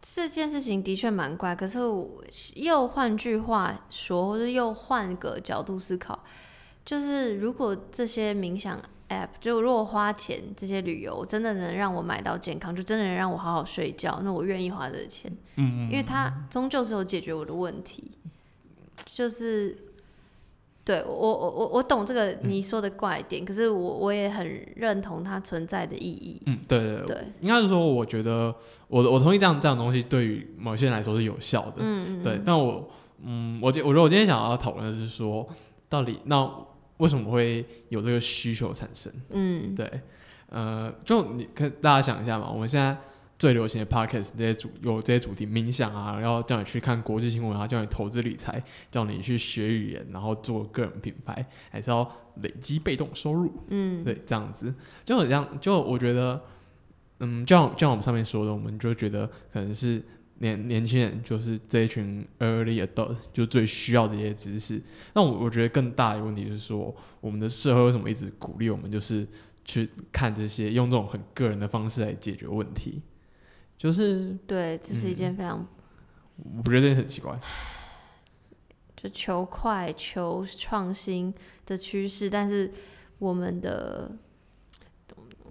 [0.00, 2.22] 这件事情的确蛮怪，可是我
[2.54, 6.24] 又换句话说，或者又换个角度思考，
[6.84, 18.12] 就是如果这些冥想 app，就如果花钱这些旅游真的能让我买到健康，就真的能让我好好睡觉，那我愿意花这个钱，嗯因为它终究是有解决我的问题，
[19.04, 19.87] 就是。
[20.88, 26.40] 对我我我我懂这个你说的怪点，可是我我也很认同它存在的意义。
[26.46, 28.54] 嗯，对对对，对，应该是说，我觉得
[28.86, 31.74] 我我同意这样这样东西对于某些人来说是有效的。
[31.80, 32.88] 嗯嗯，对，但我
[33.22, 35.46] 嗯，我今我觉得我今天想要讨论的是说，
[35.90, 36.50] 到底那
[36.96, 39.12] 为什么会有这个需求产生？
[39.28, 40.00] 嗯，对，
[40.48, 42.96] 呃，就你可大家想一下嘛，我们现在
[43.38, 52.10] 最流行的 podcast 这些主有这些主题冥想啊，然后叫你去看国际新闻啊，叫你投资理财，叫你去学语言，然后做个人品牌，还是要
[52.42, 54.74] 累积被动收入，嗯，对，这样子
[55.04, 56.40] 就很像，就我觉得，
[57.20, 60.02] 嗯，就像就像我们上面说的，我们就觉得可能是
[60.40, 64.82] 年年轻人就是这一群 early adult 就最需要这些知识。
[65.14, 69.24] 那我我觉得更大的问题就是说，我们的社会为什么一直鼓励我们就是
[69.64, 73.00] 去看这些，用这种很个人的方式来解决问题？
[73.78, 75.66] 就是对，这是一件非常
[76.56, 77.38] 我觉得这件很奇怪。
[78.96, 81.32] 就求快、求创新
[81.64, 82.72] 的趋势，但是
[83.20, 84.10] 我们的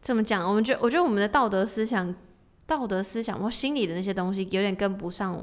[0.01, 0.45] 怎么讲？
[0.45, 2.13] 我们觉我觉得我们的道德思想、
[2.65, 5.41] 道德思想或心理的那些东西，有点跟不上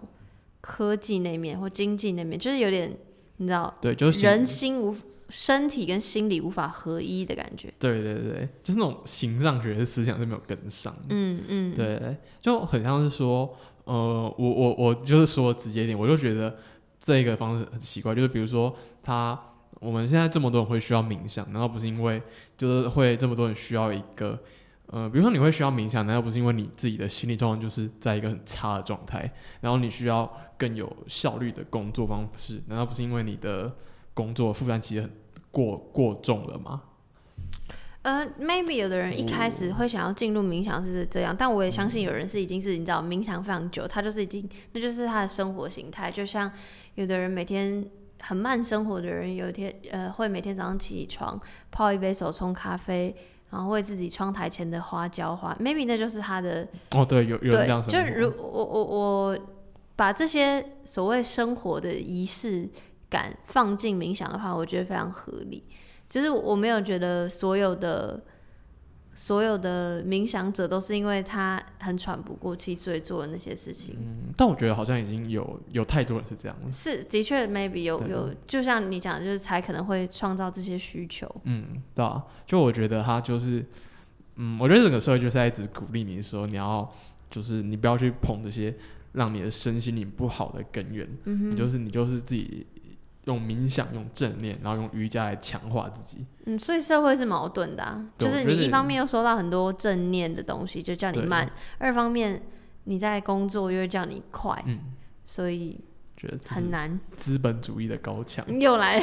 [0.61, 2.95] 科技那面或经济那面，就是有点
[3.39, 4.95] 你知道，对，就是人心无
[5.37, 7.75] 身体跟心理无法合一的感觉。
[7.81, 10.95] 对对对，就是那种形上学的思想是没有跟上。
[11.09, 16.57] 嗯嗯，对，就很像是说，呃，我我我就是说直接点，我就觉得
[17.01, 19.37] 这个方式很奇怪，就是比如说他
[19.81, 22.23] 我们现在这么多人会需要冥想，难道不是因为
[22.57, 24.39] 就是会这么多人需要一个，
[24.87, 29.29] 呃，比如说你会需要冥想，难道不是因为你自己的心理状况就是在一个很差的状态，
[29.61, 33.75] 然后你需要更有效率的工作方式，难道不是因为你的
[34.15, 35.11] 工作负担其实很
[35.55, 36.83] 过过重了吗？
[38.03, 46.11] 呃，maybe 有的人一开始会想要进入冥想是这样，但我也相信有人是已经是你知道冥想非常久，他就是已经那就是他的生活形态。
[46.11, 46.53] 就像
[46.97, 47.83] 有的人每天
[48.21, 51.41] 很慢生活的人，有一天呃会每天早上起床
[51.71, 53.17] 泡一杯手冲咖啡，
[53.51, 59.39] 然后为自己窗台前的花浇花，maybe 那就是他的哦，对，有有人这样就如我我我
[59.97, 62.69] 把这些所谓生活的仪式
[63.15, 65.63] 感放进冥想的话，我觉得非常合理。
[66.09, 68.25] 就是我没有觉得所有的
[69.15, 73.97] 所有的冥想者都是因为他很喘不过气，所以做的那些事情。
[74.01, 76.57] 嗯，但我觉得好像已经有有太多人是这样。
[76.73, 81.33] 是，的确，maybe 有有，就像你讲的，就是才可能会创造这些需求。
[81.45, 83.65] 嗯，对啊，就我觉得他就是，
[84.35, 86.93] 嗯，我觉得整个社会就是在一直鼓励你说，你要
[87.31, 88.75] 就是你不要去捧这些
[89.13, 92.67] 让你的身心灵不好的根源，嗯，你就是你就是自己
[93.25, 96.25] 用冥想、用正念，然后用瑜伽来强化自己。
[96.47, 101.47] 嗯，所以社会是矛盾的、啊，就是你一方面又收到很多正念的东西，就叫你慢；
[101.79, 102.43] 二方面
[102.85, 104.79] 你在工作又会叫你快，嗯，
[105.25, 105.81] 所以
[106.17, 107.01] 觉得很难。
[107.17, 108.45] 资本主义的高墙。
[108.61, 109.01] 又来，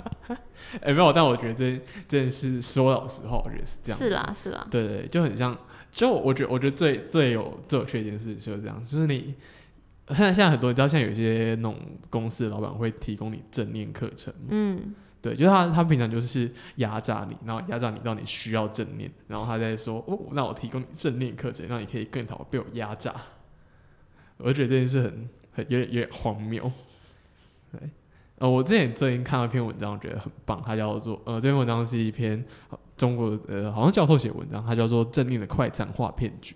[0.80, 3.98] 哎、没有，但我觉得这这件事说老实话，我觉得是这样。
[3.98, 5.54] 是啦是啦，对对，就很像，
[5.90, 9.34] 就我觉得，我觉得最最有最有趣的一件事就是这样，就是你
[10.14, 11.76] 现在现在很多，你知道，现在有一些那种
[12.08, 23.14] 公司的老板会提供你正念课程，嗯，对，就是他他平常就是压榨你，然后压榨你到你需要正念，然后他再说，哦，那我提供你正念课程，让你可以更好地被我压榨，
[24.38, 26.70] 我就觉得这件事很很有点有点荒谬，
[27.72, 27.80] 对。
[28.38, 36.54] 呃，我之前最近看到一篇文章，我觉得很棒，它叫做呃，这篇文章是一篇呃中国呃好像教授写的文章，它叫做《正念的快餐化骗局》，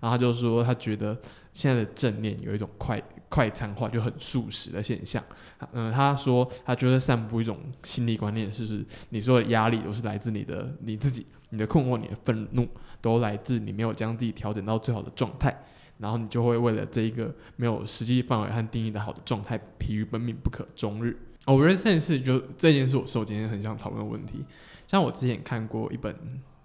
[0.00, 1.14] 然后他就说他觉得
[1.56, 5.24] 现在的正念有一种快快餐化，就很速食的现象。
[5.72, 12.68] 嗯、他说他觉得散布一种心理观念，就是你所有的压力都是来自你的你自己，你的困惑、你的愤怒，
[13.00, 15.64] 都来自你没有将自己调整到最好的状态。
[15.98, 21.18] 然后你就会为了这一个没有实际范围和定义的好的状态，疲于奔命不可终日。
[21.46, 24.44] 哦我觉得这件事就这件事，我是我今天很想讨论的问题。
[24.86, 26.14] 像我之前看过一本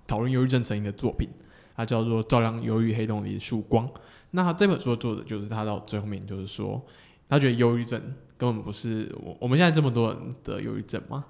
[0.05, 1.29] 讨论忧郁症成因的作品，
[1.77, 3.87] 它叫做《照亮忧郁黑洞里的曙光》。
[4.31, 6.81] 那他这本书的作者就是他到最后面就是说，
[7.29, 8.01] 他觉得忧郁症
[8.37, 11.25] 根本不是我我们现在这么多人得忧郁症吗。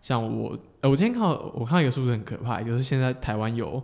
[0.00, 3.82] 像我，呃，我今天看到我看到一个数字很可怕，就是现在台湾有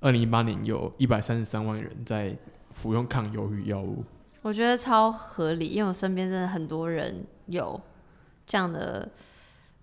[0.00, 2.36] 二零一八年有一百三十三万人在
[2.72, 4.04] 服用抗忧郁药物。
[4.42, 7.80] 我觉得超合理，因为我身边真的很多人有
[8.46, 9.08] 这样的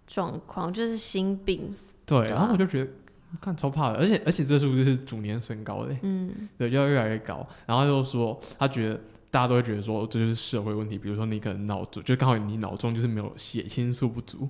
[0.06, 1.74] 状况，就是心病。
[2.06, 2.92] 对，然后我就觉得
[3.39, 7.48] 看超怕的，而且而且这数字是逐年升高的，嗯对，就要越来越高。
[7.65, 14.50] 然后他就说，他觉得大家都会觉得说这就是社会问题，比如说你可能脑中就刚好你脑中就是没有血清素不足，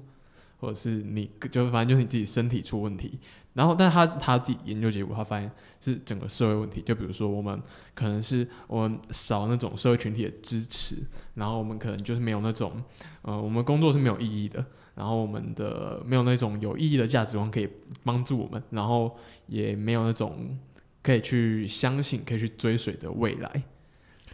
[0.60, 3.20] 或者是你就反正就是你自己身体出问题。
[3.54, 6.82] 然后，但是他他自己研究结果，他发现是整个社会问题。
[6.82, 7.62] 就比如说，我们
[7.94, 10.96] 可能是我们少那种社会群体的支持，
[11.34, 12.72] 然后我们可能就是没有那种，
[13.24, 14.66] 呃，我们工作是没有意义的，
[15.02, 17.68] 然后我们的没有那种有意义的价值观可以
[18.04, 20.56] 帮助我们，然后也没有那种
[21.02, 23.64] 可以去相信、可以去追随的未来。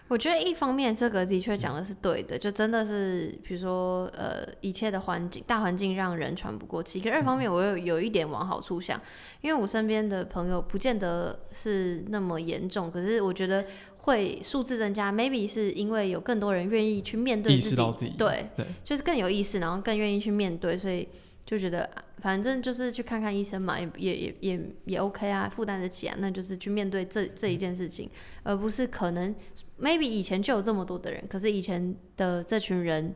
[0.10, 7.00] 我觉得一方面这个的确讲的是对的，就真的是比如说呃一切的环境大环境让人喘不过气。
[7.00, 9.00] 可二方面我有有一点往好处想，
[9.39, 13.66] 因为我身边的朋友不见得是那么严重，可是我觉得
[14.08, 21.08] 会数字增加，maybe 是因为有更多人愿意去面对自己，对，对就是更有意识，然后更愿意去面对，所以
[21.45, 28.10] 就觉得啊反正就是去看看医生嘛，也也也也也 OK 啊，负担得起啊，那就是去面对这这一件事情，
[28.43, 29.36] 而不是可能
[29.80, 33.16] maybe 以前就有这么多的人，可是以前的这群人。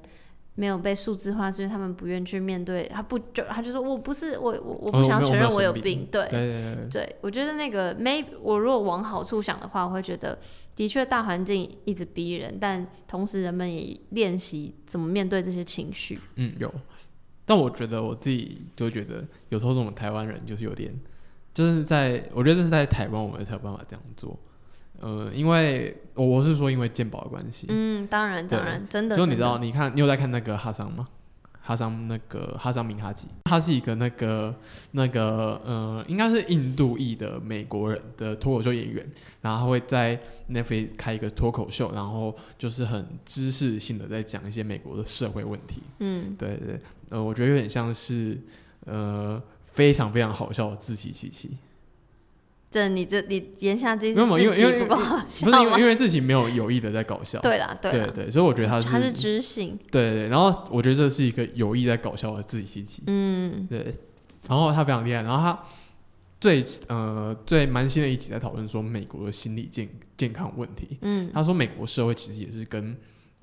[0.53, 10.37] 没有被数字化，是因为他们不愿去面对，他不就他就说我不是我我我哦不想承认我有病对对对，我觉得那个 maybe 我如果往好处想的话，我会觉得
[10.81, 16.19] 的确大环境一直逼人，但同时人们也练习怎么面对这些情绪。
[16.37, 16.73] 嗯，有。
[17.45, 20.91] 但我觉得我自己就觉得，有时候我们台湾人就是有点，
[21.53, 24.35] 就是在我觉得这是在台湾我们才有办法这样做。
[24.99, 29.15] 呃，因为我我是说因为鉴宝的关系，嗯，当然当然，真的。
[29.15, 31.07] 就你知道，你看你有在看那个哈桑吗？
[31.71, 34.53] 哈桑那个哈桑明哈吉，他是一个那个
[34.91, 39.09] 那个呃，应该是印度裔的美国人的脱口秀演员，
[39.39, 40.19] 然后他会在
[40.49, 45.81] Netflix 开一个脱口秀，然后就是很知识性的在讲一些美国的社会问题。
[45.99, 46.77] 嗯，对对，
[47.09, 48.37] 呃，我觉得有点像是
[48.85, 51.51] 呃非常非常好笑的自欺欺欺，
[52.71, 55.57] 这你这你言下之意是自因为因为己不够好不笑吗？
[55.57, 57.37] 是因为因为自己没有有意的在搞笑。
[57.41, 63.67] 对啦对啦，对对，所以我觉得他是他是知性，对对，然后我觉得这是一个有意在搞笑的自己欺欺，嗯。
[63.69, 63.93] 对，
[64.47, 65.59] 然后他非常厉害，然后他
[66.39, 71.29] 最呃最蛮新的一集在讨论说美国的心理健健康问题，嗯。
[71.33, 72.95] 他说美国社会其实也是跟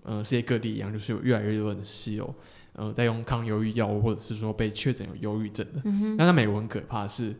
[0.05, 2.35] 呃世界各地一样，就是有越来越多人是有
[2.72, 7.37] 呃在用抗忧郁药物，或者是说被确诊有忧郁症的，嗯哼，但在美国很可怕的是。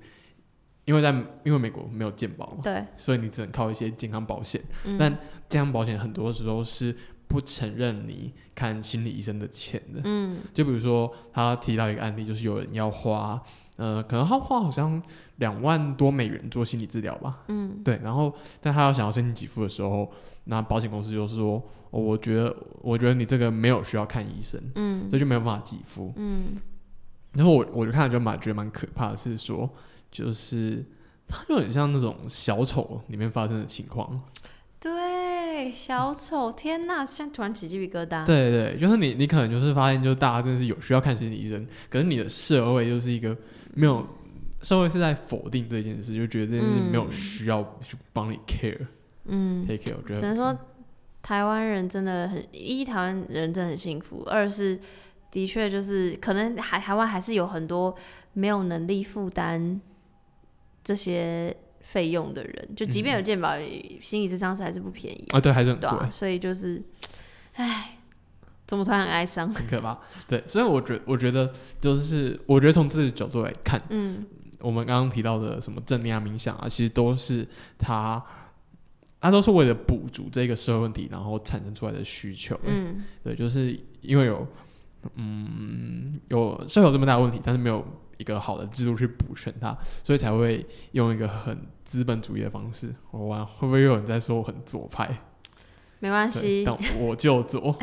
[0.89, 1.11] 因为在
[1.45, 4.59] 因为美国没有健保嘛，对， 所以你只能靠一些健康保险。
[4.87, 5.15] 嗯但
[5.47, 10.01] 健康保险很多时候是不承认你看心理医生的钱的。
[10.05, 13.39] 嗯就比如说，他提到一个案例，就是有人要花，
[13.77, 15.03] 呃，可能他花好像
[15.37, 20.11] 两万多美元做心理治疗吧，嗯对，然后但他要想要申请给付的时候，
[20.45, 26.15] 那保险公司就是说，哦，我觉得，我觉得你这个没有需要看医生，嗯这就没有办法给付。
[26.17, 26.57] 嗯
[27.35, 29.69] 然后我我就看了就蛮觉得蛮可怕的，是说，
[30.11, 30.85] 就是
[31.27, 34.21] 它就很像那种小丑里面发生的情况，
[34.81, 38.25] 对，小丑，天哪，现在突然起鸡皮疙瘩。
[38.25, 43.37] 对对，就是你，你可能就是发现，就是大家真的是有需要看心理医生，可是你的社会就是一个
[43.75, 44.07] 没有，
[44.63, 48.87] 社会是在否定这件事，就觉得这件事没有嗯需要去帮你 care、
[49.27, 49.95] 嗯，take care。
[50.01, 50.57] 我觉得只能说
[51.21, 54.79] 台湾人真的很一，台湾人真的很幸福；二是
[55.31, 57.95] 的确就是可能还台湾还是有很多
[58.33, 59.81] 没有能力负担
[60.89, 63.59] 这些费用的人，就即便有健保，
[64.01, 66.83] 心理咨商师还是不便宜，啊，对，还是很贵，对啊，所以就是，
[67.57, 67.99] 唉，
[68.67, 69.53] 怎么突然很哀伤？
[69.53, 69.99] 很可怕。
[70.27, 74.25] 对，所以我觉我觉得就是，我觉得从这个角度来看，嗯
[74.61, 78.25] 我们刚刚提到的什么正念啊、冥想啊，其实都是他，
[79.21, 82.59] 它都是为了补足这个社会问题，然后产生出来的需求。
[82.65, 84.47] 嗯对，就是因为有，
[85.17, 87.87] 嗯，有社会有这么大的问题，但是没有
[88.19, 92.95] 一个好的制度去补全它，所以才会用一个很资本主义的方式。
[93.11, 95.09] 我玩会不会又有人在说我很左派？
[96.01, 97.77] 没关，系，但我就左。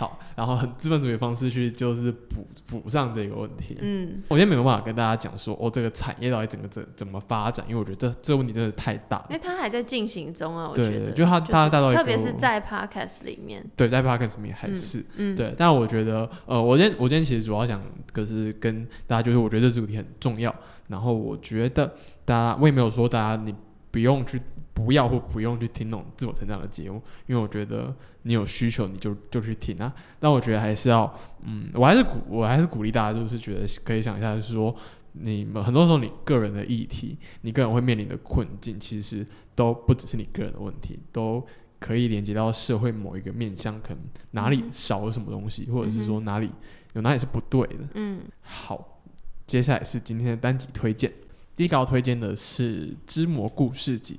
[0.00, 3.76] 好，然后很资本主义的方式去就是补补上这个问题。
[3.82, 15.04] 嗯我今天没有办法跟大家讲说，哦，这个产业到底整个怎怎么发展，因为我觉得这这问题真的太大了因为它还在进行中啊，我觉得，对就它它大到特别是在 podcast 里面，对，在 podcast 里面还嗯是。
[15.16, 17.78] 嗯，对，但我觉得，呃，我今天我今天其实主要想，
[18.10, 20.54] 可是跟大家就是，我觉得这主题很重要。
[20.88, 21.92] 然后我觉得
[22.24, 23.54] 大家，我也没有说大家你
[23.90, 24.40] 不用去，
[24.72, 29.92] 不要或不用去听那种自我成长的节目，因为我觉得你有需求你就就去听啊。
[30.18, 31.12] 但我觉得还是要，
[31.42, 34.74] 嗯，我还是鼓我还是鼓励大家，就是觉得可以想一下，就是说
[35.12, 41.44] 你们很多时候你个人的议题，你个人会面临的困境，其实都不只是你个人的问题，都
[41.78, 43.98] 可以连接到社会某一个面向，可能
[44.32, 46.50] 哪里少了什么东西，或者是说哪里
[46.92, 47.88] 有哪里是不对的。
[47.94, 49.02] 嗯好，
[49.46, 51.12] 接下来是今天的单集推荐。
[51.60, 54.14] 第一个推荐的是《知魔故事集》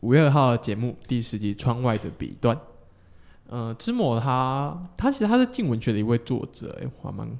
[0.00, 2.56] 五月二号的节目第十集《窗外的彼端》。
[3.46, 7.30] 呃，知魔他他其实他是静文学的一位作者，哎，我还蛮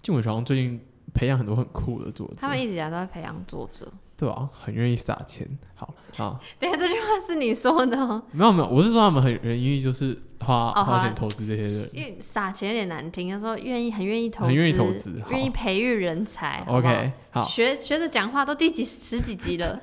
[0.00, 0.80] 静文学最近
[1.12, 3.92] 培养很多很酷的作者，他们一直以来都在培养作者。
[4.18, 5.48] 对吧、很愿意撒钱。
[5.76, 11.88] 好 啊，等下这句话是你说的哦，没有没有，我是说他们很愿意就是花、花钱投资这些人。
[11.94, 16.64] 因为撒钱有点难听，他说愿意很愿意投资，很愿意投资愿意培育人才。
[16.66, 19.80] 好好 OK，好学学着讲话都第几十几集了，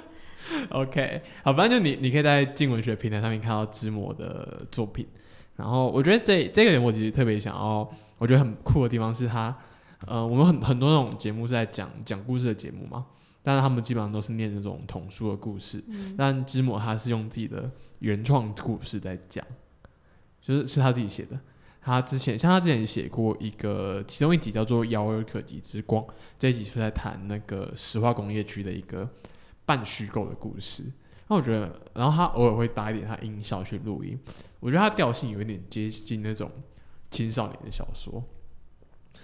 [0.70, 5.06] OK，好，反正就你你可以在静文学平台上面看到知魔的作品。
[5.56, 9.54] 然后我觉得这这个人我其实特别想要，我觉得很酷的地方是他，
[10.06, 13.04] 呃，我们很很多那种节目是在讲讲故事的节目嘛，
[13.48, 15.82] 但是他们基本上都是念那种童书的故事。
[15.88, 17.70] 嗯但芝摩他是用自己的
[18.00, 19.42] 原创故事在讲，
[20.42, 21.40] 就是是他自己写的。
[21.80, 26.04] 他之前像他之前写过一个，其中一集叫做《遥而可及之光》，
[26.38, 29.08] 这一集是在谈那个石化工业区的一个
[29.64, 30.84] 半虚构的故事。
[31.28, 34.18] 那我觉得，然后他偶尔会搭一点他音效去录音，
[34.60, 36.50] 我觉得他调性有一点接近那种
[37.10, 38.22] 青少年的小说。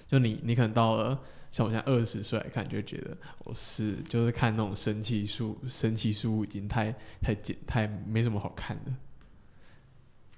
[0.06, 1.20] 就你，你可能到了
[1.54, 6.92] 像我现在二十岁来看，就会觉得我是就是看那种神奇书，神奇书已经太
[7.22, 8.92] 太简太没什么好看的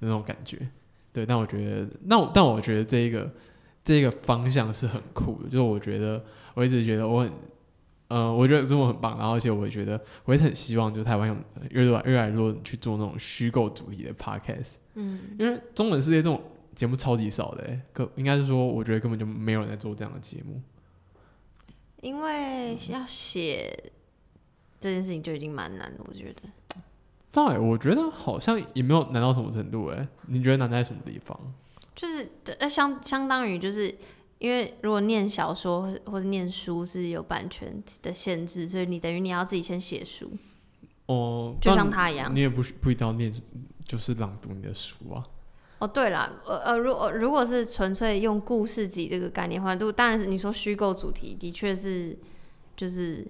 [0.01, 0.69] 那种感觉。
[1.15, 3.33] 对，但我觉得，那我但我觉得这一个
[3.83, 7.33] 这个方向是很酷的，就是我觉得我一直觉得我很，
[8.09, 11.35] 呃，我觉得中文很棒，然后而且我也觉得我也很希望就台湾有
[11.71, 16.43] 越来越来越多人去做那种虚构主题的 podcast，嗯，因为中文世界这种
[16.75, 20.61] 节目超级少的、欸，可应该是说我觉得根本就没有人在做这样的节目。
[22.07, 23.77] 因为要写
[24.79, 26.43] 这件事情就已经蛮难的，我觉得。
[27.31, 31.37] 范伟，我觉得好像也没有难到什么程度、欸，哎，你觉得难在什么地方？
[31.97, 32.31] 就是
[32.61, 33.93] 呃相相当于就是
[34.39, 40.31] 因为如果念小说或或者念书是有版权的限制，所以你等于你要自己先写书，
[41.07, 42.39] 哦，就像他一样你。
[42.39, 43.35] 也不不一定要念，
[43.85, 45.25] 就是朗读你的书啊。
[45.79, 52.17] 哦，对了，呃呃，如果如果是纯粹用故事集这个概念的话，都当然是你说虚构主题，的确是
[52.75, 53.27] 就是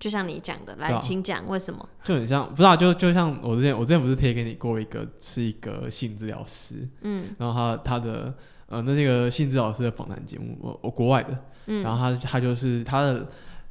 [0.00, 1.00] 就像你讲的，来，对啊。
[1.00, 1.86] 请讲为什么？
[2.02, 7.26] 就很像，不知道、就就像我之前，我之前不是贴给你过一个，是一个性治疗师，嗯。
[7.38, 8.34] 然后他他的
[8.68, 11.82] 呃，那这个性治疗师的访谈节目，我我国外的，嗯。
[11.82, 13.26] 然嗯后他他就是他的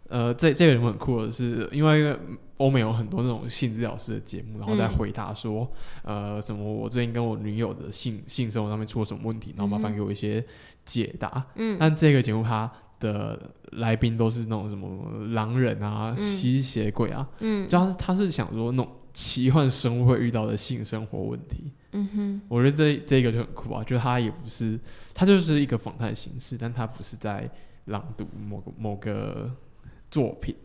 [0.10, 2.16] 呃，这这个人很酷的是，因为
[2.58, 5.70] 欧美有很多那种性治疗师的节目，然后再嗯回答说，
[6.04, 10.45] 呃，什么我最近跟我女友的性性生活上面出了什么问题，然后麻烦给我一些
[10.86, 11.43] 解答。
[11.56, 21.72] 嗯但这个节目它的来宾都是那种什么狼人啊、嗯吸血鬼啊，嗯就他是他是想说那种奇幻生物会遇到的性生活问题。
[21.91, 24.80] 嗯哼，我觉得这这个就很酷啊，就他也不是，
[25.14, 27.49] 他就是一个访谈形式，但他不是在
[27.86, 29.51] 朗读某个某个
[30.14, 30.55] 作品，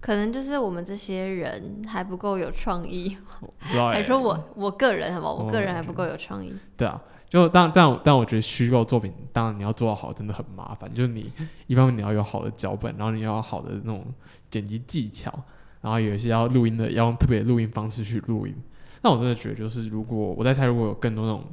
[0.00, 3.16] 可能就是我们这些人还不够有创意。
[3.62, 5.34] 还说我我个人好不好？
[5.34, 6.52] 我哦个人还不够有创意。
[6.76, 10.92] 对啊，就但但但我觉得虚构作品，当然你要做到好，真的很麻烦。
[10.92, 11.30] 就是你
[11.68, 14.04] 一方面你要有好的脚本，然后你要有好的那种
[14.50, 15.32] 剪辑技巧，
[15.80, 18.54] 然后有一些要录音的，要用特别的录音方式去录音。
[19.02, 21.44] 那我真的觉得，就是如果我在猜，如果有更多那种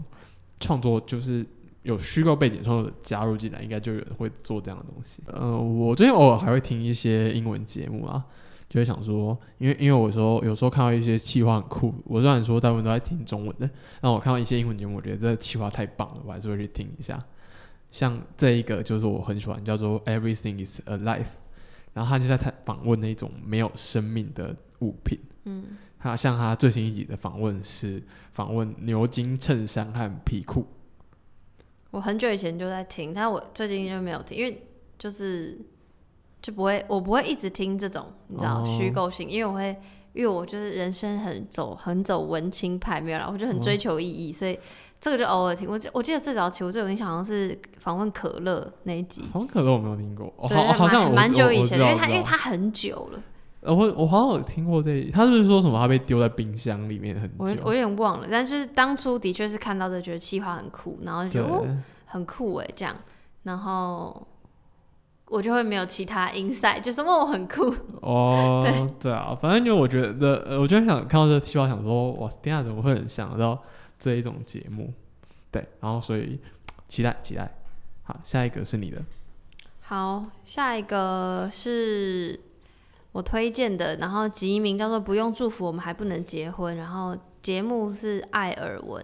[0.59, 1.45] 创作，就是
[1.87, 5.23] 有虚构背景创作者加入进来，应该就有人会做这样的东西。
[5.27, 8.21] 呃，我最近偶尔还会听一些英文节目啊，
[8.67, 13.69] 就会想说，因为因为我说有时候看到一些企划很酷，我虽然说大部分都在听中文的，
[14.01, 17.17] 但我看到一些英文节目，我觉得这企划太棒了，我还是会去听一下。
[17.89, 21.25] 像这一个就是我很喜欢，叫做 Everything is Alive，
[21.93, 25.17] 然后他就在他访问那种没有生命的物品。
[25.45, 25.63] 嗯
[25.99, 30.67] 他像他最新一集的访问是访问牛津衬衫和皮裤，
[31.91, 34.67] 我很久以前就在听，但我最近就没有听，因为
[34.99, 35.57] 就是
[36.41, 38.77] 就不会，我不会一直听这种你知道哦。
[38.77, 39.75] 虚构性，因为我会，
[40.13, 43.59] 因为我就是人生很走很走文青派没有啦，我就很哦。
[43.61, 44.59] 追求意义，所以
[44.99, 45.69] 这个就偶尔听。
[45.69, 53.23] 我记我记得最早期我最有印象好像是访问可乐那一集，访问可乐我没有听过，哦、对，好好像蛮蛮久以前的，因为我知道我知道它因为他很久了，
[53.67, 57.35] 呃我我好像有听过这一，他是不是说什么他被丢在冰箱里面很久？
[57.39, 62.95] 我我有点忘了，但就是当初的确是看到这，觉得企划很酷，然后就觉得哦很酷哎这样，
[63.43, 64.25] 然后
[65.27, 73.61] 我就会没有其他 insight，就说哦很酷， 哦，对对啊，反正就我觉得，呃，我就想看到这个计划，想说，哇，天下怎么会很想到
[73.99, 74.93] 这一种节目？
[75.51, 76.39] 对，然后所以
[76.87, 77.51] 期待期待。
[78.03, 79.01] 好，下一个是你的，
[79.81, 82.39] 好，下一个是
[83.17, 89.03] 我推荐的，然后集名叫做“不用祝福，我们还不能结婚”，然后节目是艾尔文，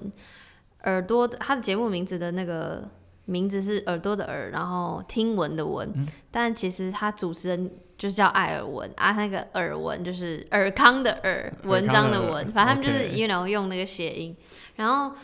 [0.84, 2.88] 耳朵的，它的节目名字的那个
[3.26, 14.38] 名字是耳朵的耳，然后听闻的闻，嗯但其实他主持人就是叫艾尔文啊，那个耳闻就是尔康的尔，文章的尔文，反正他们就是 you know 用那个谐音，
[14.76, 15.16] 然后。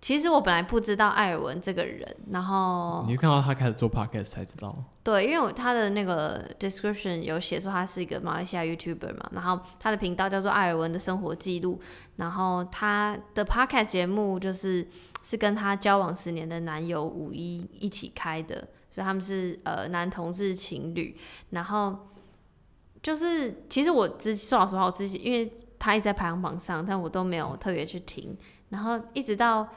[0.00, 4.74] 其实我本来不知道艾尔文这个人，然后你是看到他开始做 podcast 才知道，
[5.04, 11.78] 对，因为我他的那个 description 有写说他是一个马来西亚 YouTuber 嘛，然后他的频道叫做艾尔文的生活记录，
[12.16, 14.88] 然后他的 podcast 节目就是
[15.22, 18.56] 是跟他交往十年的男友五一一起开的，
[18.90, 21.14] 所以他们是呃男同志情侣，
[21.50, 22.08] 然后
[23.02, 28.34] 就是其实我之说老实话，我自己因为他一直在排行榜上，但我都没有特别去听，
[28.70, 29.68] 然后一直到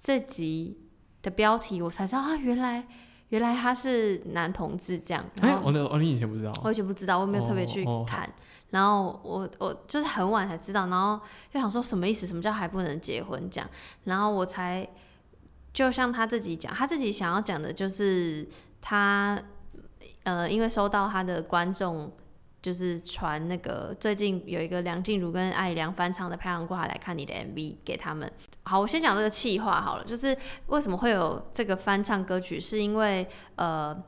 [0.00, 0.78] 这集
[1.22, 2.86] 的标题我才知道啊，原来
[3.28, 5.24] 原来他是男同志这样。
[5.40, 6.52] 哎、我那我，你以前不知道？
[6.64, 8.28] 我以前不知道，我没有特别去哦哦看。
[8.70, 11.20] 然后我我就是很晚才知道，然后
[11.52, 12.26] 就想说什么意思？
[12.26, 13.68] 什么叫还不能结婚这样？
[14.04, 14.88] 然后我才
[15.72, 18.48] 就像他自己讲，他自己想要讲的就是
[18.80, 19.40] 他
[20.22, 22.12] 呃，因为收到他的观众
[22.62, 28.30] 就是传那个最近有一个梁静茹跟艾良翻唱的《漂洋过海来看你》的 MV 给他们。
[28.64, 30.36] 好，我先讲这个气话好了，就是
[30.66, 34.02] 为什么会有这个翻唱歌曲，是因为呃。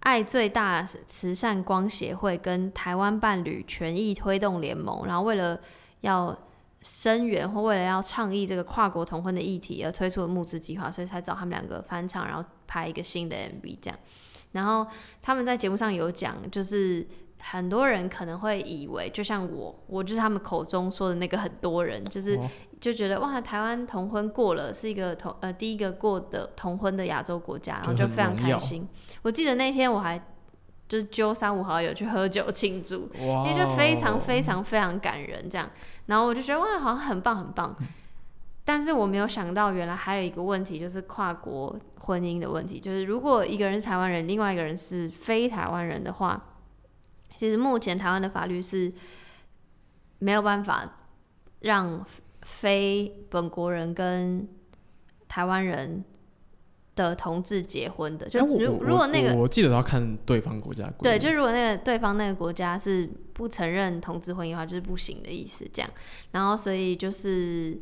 [0.00, 5.58] 爱最大慈善光协会跟台湾伴侣权益推动联盟，然后为了
[6.02, 6.34] 要
[6.80, 13.98] 声援或为了要倡议这个跨国同婚的议题而推出的募资计划，所以才找他们两个翻唱，然后拍一个新的 MV 这样。
[14.52, 14.86] 然后
[15.20, 17.04] 他们在节目上有讲，就是
[17.40, 22.48] 很多人可能会以为，就像我，我就是他们口中说的那个很多人，就是哦
[22.80, 28.86] 就觉得哇，台湾同婚过了，是一个同呃第一个过的同婚的亚洲国家，然后就非常开心。
[29.22, 30.20] 我记得那天我还
[30.88, 35.68] 就是揪三五好友去喝酒庆祝，哇因为就非常哦非常非常感人这样。
[36.06, 37.76] 然后我就觉得哇，好像很棒很棒。
[38.64, 42.78] 但是我没有想到，原来还有一个问题，就是跨国婚姻的问题。
[42.78, 46.47] 就是如果一个人是台湾人，另外一个人是非台湾人的话，
[47.38, 48.92] 其实目前台湾的法律是
[50.18, 50.96] 没有办法
[51.60, 52.04] 让
[52.42, 54.48] 非本国人跟
[55.28, 56.04] 台湾人
[56.96, 58.28] 的同志结婚的。
[58.28, 65.88] 就如如果那个我我记得要看对方国家对，就如果那个对方那个国家是不承认同志婚姻的话，就是不行的意思，这样。
[66.32, 67.80] 然后所以就是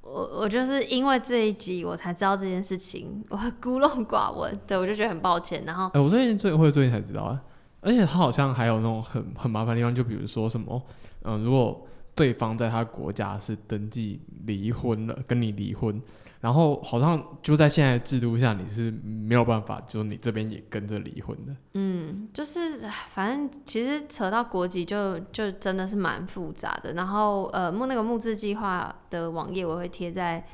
[0.00, 5.64] 我我就是因为这一集我才知道这件事情，我 孤陋寡闻，对我就觉得很抱歉。
[5.66, 7.42] 然后哎、我最近最会最近才知道啊，
[7.80, 10.82] 而且他好像还有那种很很麻烦的地方，就比如说什么，
[11.22, 16.02] 嗯、如果对方在他国家是登记离婚了，跟你离婚，
[16.40, 21.56] 然后好像就在现在制度下，你是没有办法，就你这边也跟着离婚的。
[21.74, 26.92] 嗯，就是反正其实扯到国籍就就真的是蛮复杂的。
[26.92, 30.44] 然后呃木那个木质计划的网页我会贴在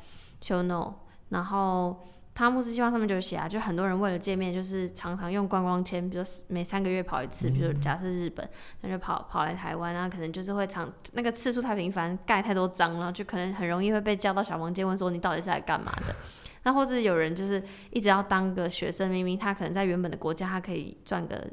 [0.41, 0.93] show note，
[1.29, 1.99] 然后
[2.37, 8.47] 他募资计划上面就写啊，就很多人为了见面，就是常常用观光签，比如每三个月跑一次，比如假设日本，
[8.81, 16.15] 那就跑跑来台湾，然后可能就是会常那个次数太频繁，盖太多章，然后就可能很容易会被叫到小房间问说你到底是来干嘛的。
[16.61, 21.43] 那或者有人就是一直要当个学生，明明他可能在原本的国家他可以赚个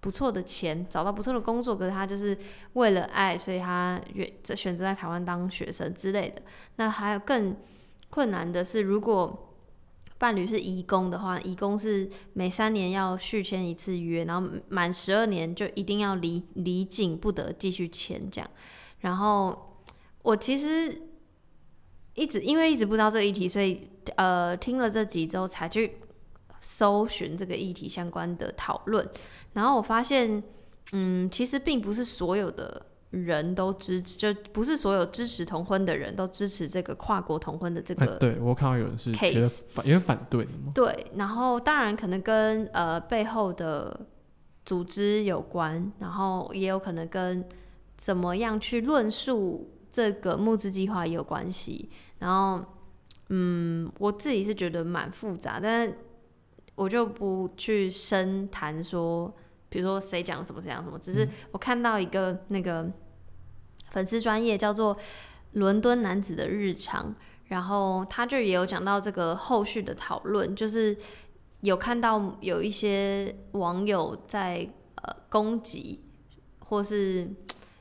[0.00, 2.36] 不错的钱，找到不错的工作，可是他就是
[2.74, 6.42] 为了爱，所以他选选择在台湾当学生之类的。
[6.76, 7.56] 那还有更
[8.10, 9.46] 困难的是，如果
[10.20, 18.50] 伴侣是移工的话，移工是每三年要续签一次约，然后满十二年就一定要离离境，不得继续签这样。
[18.98, 19.80] 然后
[20.20, 21.00] 我其实
[22.12, 23.80] 一直因为一直不知道这个议题，所以
[24.16, 25.96] 呃听了这几周才去
[26.60, 29.08] 搜寻这个议题相关的讨论。
[29.54, 30.42] 然后我发现，
[30.92, 40.46] 嗯，其实并不是所有的人都支持，就不是所有支持同婚的人都支持这个跨国同婚的这哎、个对我看到有人是觉得 case 反有点反对。
[40.72, 44.06] 对，然后当然可能跟呃背后的
[44.64, 47.44] 组织有关，然后也有可能跟
[47.96, 51.90] 怎么样去论述这个募资计划也有关系。
[52.20, 52.64] 然后，
[53.30, 55.94] 嗯，我自己是觉得蛮复杂，但是
[56.76, 59.34] 我就不去深谈说，
[59.70, 62.86] 比如说谁讲什么怎样什么，只是我看到一个那个
[63.92, 64.94] 粉丝专业叫做
[65.52, 67.14] 伦敦男子的日常。
[67.50, 70.96] 然后他就也有讲到这个后续的讨论，就是
[71.62, 74.70] 有看到有一些网友在
[75.02, 76.00] 呃攻击，
[76.60, 77.28] 或是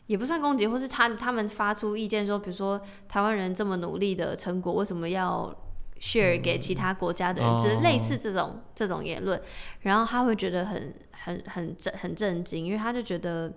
[0.08, 5.56] 也不算攻击，或是他他们发出意见说，比如说台湾人这么努力的成果，为什么要
[6.00, 9.42] share 给其他国家的人，只是类似这种这种言论，
[9.82, 13.52] 然后他会觉得很很很震很震惊，因为他就觉得。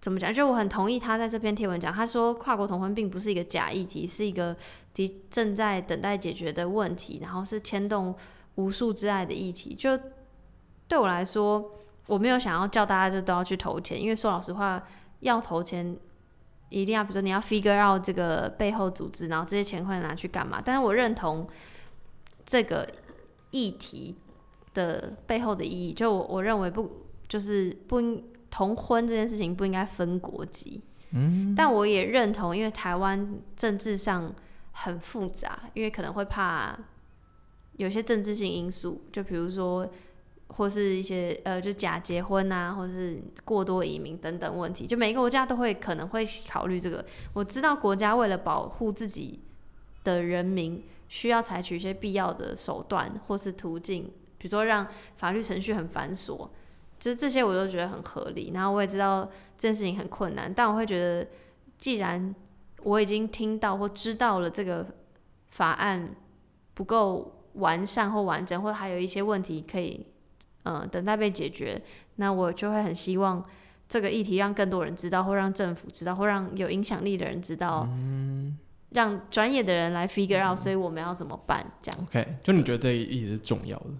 [0.00, 0.32] 怎么讲？
[0.32, 4.56] 就我很同意他在这篇贴文讲，他说跨国同婚并不是一个假议题，是一个
[4.94, 8.14] 的正在等待解决的问题，然后是牵动
[8.54, 9.74] 无数之爱的议题。
[9.74, 9.98] 就
[10.86, 11.72] 对我来说，
[12.06, 14.80] 我没有想要叫大家就都要去投钱，因为说老实话，
[15.18, 15.96] 要投钱
[16.70, 20.62] 一定要，比如说你要 figure out 这个背后组织，然后这些钱会拿去干嘛？
[20.64, 21.48] 但是我认同
[22.44, 22.88] 这个
[23.50, 24.14] 议题
[24.74, 30.82] 的背后的意义，就我我认为不就是不应同婚这件事情不应该分国籍。
[31.10, 34.30] 嗯，但我也认同，因为台湾政治上
[34.72, 36.78] 很复杂，因为可能会怕
[37.76, 39.88] 有些政治性因素，就比如说
[40.48, 47.04] 或是一些呃，就假结婚啊，或是过多移民等等问题，就每个国家都会可能会考虑这个。
[47.32, 49.40] 我知道国家为了保护自己
[50.04, 54.86] 的人民，需要采取一些必要的手段或是途径比如说让
[55.16, 56.48] 法律程序很繁琐，
[56.98, 58.52] 就是这些我都觉得很合理。
[58.54, 59.24] 然后我也知道
[59.56, 61.26] 这件事情很困难，但我会觉得，
[61.76, 62.34] 既然
[62.82, 64.86] 我已经听到或知道了这个
[65.48, 66.14] 法案
[66.74, 70.06] 不够完善或完整，或还有一些问题可以，
[70.68, 71.80] 嗯，等待被解决，
[72.16, 73.42] 那我就会很希望
[73.88, 78.58] 这个议题让更多人知道，或让政府知道，或让有影响力的人知道，嗯
[78.90, 81.64] 让专业的人来 figure out，所以我们要怎么办？
[81.82, 82.18] 这样子。
[82.18, 83.90] OK，就你觉得这一议题是重要的？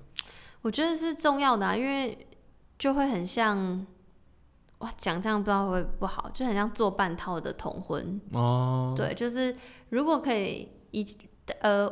[0.62, 2.26] 我觉得是重要的、啊，因为
[2.78, 3.86] 就会很像，
[4.78, 8.20] 哇，讲这样不知道会不会不好，就很像做半套的同婚。
[8.32, 9.54] 哦，对，就是
[9.90, 11.06] 如果可以一
[11.60, 11.86] 呃，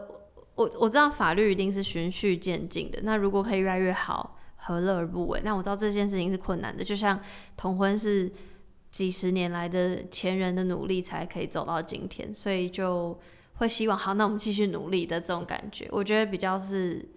[0.55, 4.36] 我我知道法律一定是循序渐进的，那如果可以越来越好，
[4.67, 5.41] 何乐而不为？
[5.45, 7.19] 那我知道这件事情是困难的，就像
[7.57, 8.31] 同婚是
[8.91, 13.19] 几十年来的前人的努力才可以走到今天，所以就
[13.55, 17.09] 会希望好，那我们继续努力的这种感觉，我觉得比较是，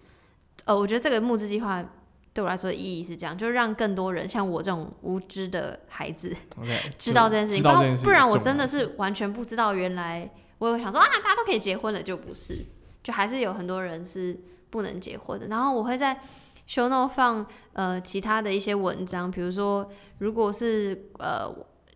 [0.65, 1.83] 呃，我觉得这个募资计划。
[2.31, 6.33] 对我来说的意义是这样，就是让更多人像我这种无知的孩子
[6.97, 10.29] 知道这件事情，不然不然我真的是完全不知道，原来
[10.59, 12.63] 我有想说啊，大家都可以结婚了，就不是，
[13.03, 14.39] 就还是有很多人是
[14.69, 15.47] 不能结婚的。
[15.47, 16.21] 然后我会在
[16.69, 17.43] show note 放
[17.73, 19.89] 呃其他的一些文章，比如说
[20.19, 21.51] 如果是呃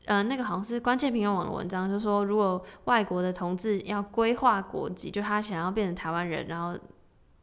[0.05, 6.77] 呃那个好像是关键评论网的文章，就说如果外国的同志要规划国籍，就他想要变成台湾人，然后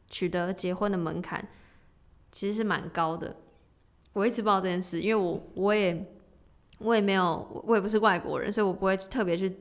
[0.09, 1.47] 取得结婚的门槛
[2.33, 3.33] 其实是蛮高的。
[4.11, 6.05] 我一直不知道这件事，因为我我也
[6.79, 9.57] 我也没有，我也不是外国人，所以我不会特别去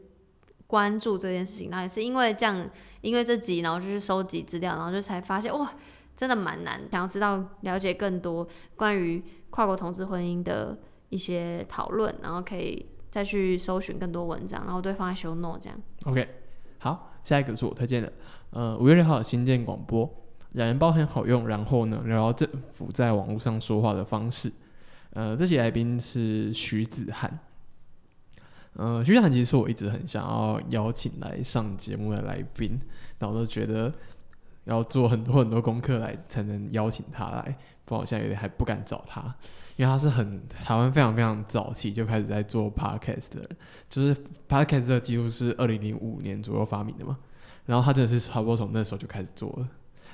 [0.67, 1.71] 关注这件事情。
[1.71, 2.69] 然后也是因为这样，
[3.01, 5.73] 因为这集，然后就去收集资料，然后就才发现哇，
[6.21, 6.79] 真的蛮难。
[6.91, 8.47] 想要知道了解更多
[8.77, 15.81] 关于跨国同志婚姻的一些讨论，然后可以再去搜寻更多文章，然后都会放在 show note 这样。
[16.05, 16.29] OK，
[16.81, 18.13] 好，下一个是我推荐的，
[18.51, 20.07] 呃，五月六号的新建广播，
[20.53, 24.53] 两人包很好用，然后呢，聊聊政府在网络上说话的方式。
[25.15, 27.39] 呃，这期来宾是徐子涵。
[28.75, 32.79] 呃，徐子涵其实是我一直很想要邀请来上节目的来宾，
[33.17, 33.93] 但我都觉得
[34.65, 39.23] 要做很多很多功课来才能邀请他来，不然我现在有点还不敢找他，
[39.77, 43.49] 因为他是很台湾非常非常早期就开始在做 podcast 的人，
[43.89, 44.17] 就是
[44.49, 47.19] podcast 这几乎是二零零五年左右发明的嘛，
[47.67, 49.69] 然后他真的是差不多从那时候就开始做了。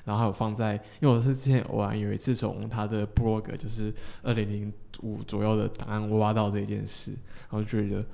[0.05, 3.93] 然后还有放在，因为我是之前偶然有一次从他的 blog，就是
[4.23, 4.73] 二零零
[5.03, 8.07] 五左右的档案挖到这件事，然后就觉得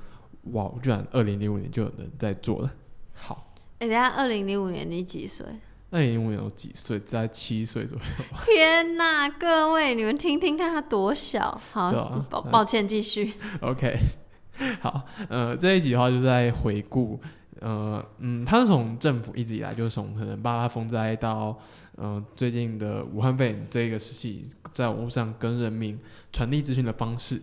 [0.53, 2.73] 哇，居然二零零五年就有人在做了。
[3.13, 5.45] 好，哎、等下，二零零五年你几岁？
[5.93, 6.99] 二零零五年有几岁？
[6.99, 8.05] 在七岁左右。
[8.45, 11.61] 天呐，各位，你们听听看他多小。
[11.71, 13.35] 好，啊抱抱歉，继续。
[13.61, 13.99] OK，
[14.81, 17.21] 好，呃，这一集的话就是在回顾，
[17.61, 21.59] 呃，嗯，他是从政府一直以来就是从可能八八风灾到，
[21.97, 26.01] 呃，最近的武汉肺炎这一个时期，在网络上跟人民
[26.33, 27.43] 传递资讯的方式，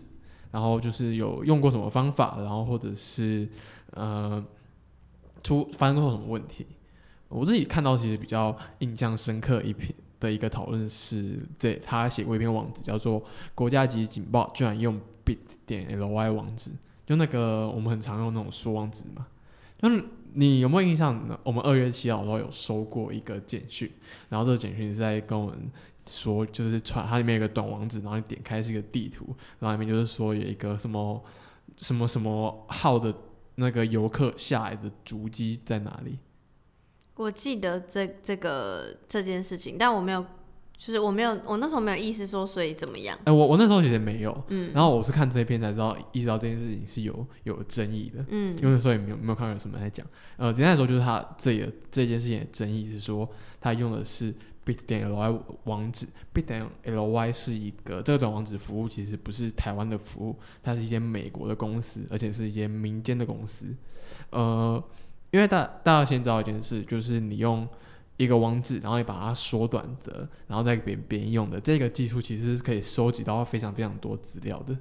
[0.49, 3.47] 然后就是有用过什么方法，然后或者是
[3.91, 4.43] 呃
[5.43, 6.65] 出发生过什么问题。
[7.29, 13.23] 我自己看到其实比较印象深刻一篇的一个讨论是，这他写过一篇网址叫做
[13.55, 16.71] “国家级警报居然用 bit 点 ly 网址”，
[17.05, 19.27] 就那个我们很常用那种缩网址嘛。
[19.77, 20.03] 就是
[20.33, 21.39] 你有没有印象呢？
[21.43, 23.89] 我们二月七号的时候有收过一个简讯，
[24.27, 25.71] 然后这个简讯是在跟我们
[26.05, 31.23] 说，就是传它里面有个短网址，然后你点开是一个地图，然后里面就是说有一个什么
[31.77, 33.13] 什么什么号的
[33.55, 36.17] 那个游客下来的足迹在哪里。
[37.19, 40.25] 我记得这这个这件事情，但我没有，
[40.77, 43.19] 就是我没有，我那时候没有意识说，所以怎么样？
[43.25, 48.25] 哎、我我那时候其实没有，嗯然后我是看这一篇才知道，意识到这件事情是有有争议的。
[48.29, 50.07] 嗯因为那时候也没有没有看到有什么人在讲。
[50.37, 54.33] 呃，简单来说，就是他这里的这件事情的争议是说，他用的是
[54.65, 63.75] bit 点 ly 网址，bit 点 ly 是一个这个短网址服务，其实不是台湾的服务，它是一间美国的公司，而且是一间民间的公司。
[64.29, 64.81] 呃，
[65.31, 67.67] 因为大大家先知道一件事，就是你用
[68.17, 74.75] 一个网址，然后你把它缩短的，然后再给别人用的这个技术，其实是可以收集到非常非常多资料的。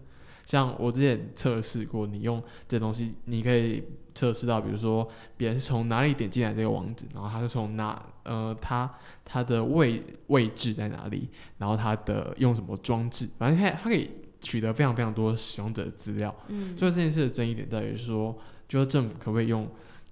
[0.45, 3.85] 像我之前测试过，你用这东西，你可以
[4.15, 8.91] 测试到，比如说别人是从哪里点进来这个网址，然后他是从哪呃，他
[9.27, 11.29] 他的位位置在哪里，
[11.59, 16.35] 然后他的用什么装置，反正他他可以取得非常非常多使用者的资料。
[16.49, 18.35] 嗯所以这件事的争议点在于说，
[18.67, 19.69] 就是政府可不可以用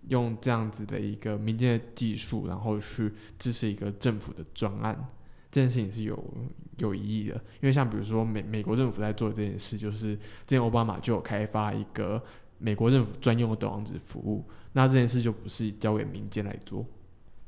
[0.09, 5.09] 用这样子的一个民间的技术，然后去支持一个政府的专案，
[5.50, 6.22] 这件事情是有
[6.78, 7.34] 有疑义的。
[7.34, 12.22] 因为像比如说美美国政府在做这件事，就是之前奥巴马就有开发一个
[12.59, 16.84] 美国政府专用的短网址服务，那这件事就不是交给民间来做。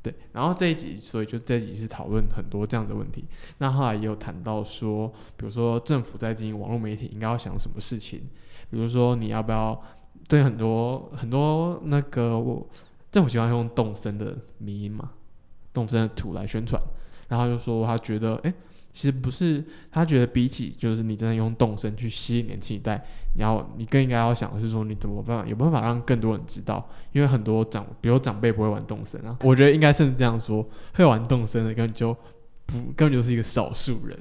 [0.01, 3.25] 对，然后这一集，所以就这一集是讨论很多这样的问题。
[3.57, 8.21] 那后来也有谈到说，比如说政府在经营网络媒体应该要想什么事情，
[8.69, 9.77] 比如说你要不要
[10.29, 12.65] 对很多很多那个我
[13.11, 15.09] 政府喜欢用动森的迷音嘛，
[15.73, 16.79] 动森的图来宣传，
[17.27, 18.53] 然后就说他觉得，哎、
[18.93, 23.03] 其实不是，他觉得比起就是你真的用动森去吸引年轻一代，
[23.35, 30.63] 你要你更应该要想的是说你怎么办有办法让更多人知道，因为很多长比如长辈不会玩动森啊，我觉得应该甚至这样说，
[30.93, 32.15] 会玩动森的根本就
[32.67, 34.15] 不根本就是一个少数人，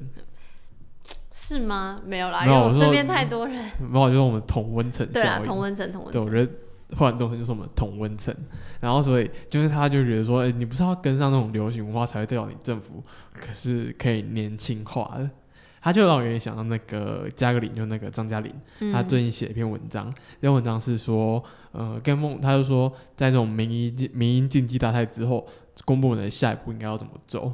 [1.49, 2.01] 是吗？
[2.05, 3.57] 没有啦，有因为我身边太多人。
[3.81, 6.29] 没有就是我们同温层对啊，同温层，同温对，我。
[6.29, 6.53] 觉得
[6.97, 8.35] 换动声就是我们同温层，
[8.81, 15.31] 然后所以就是他就觉得说，哎、你不是要跟上那种流行文化才会代表你政府可是可以年轻化的。
[15.81, 18.53] 他就让我有点想到那个加个林，就那个张嘉玲，
[18.93, 21.43] 他嗯最近写了一篇文章，这篇文章是说，
[21.73, 25.47] 呃，跟梦，他就说，在这种民意竞民营竞技大赛之后，
[25.85, 27.53] 公部门的下一步应该要怎么走。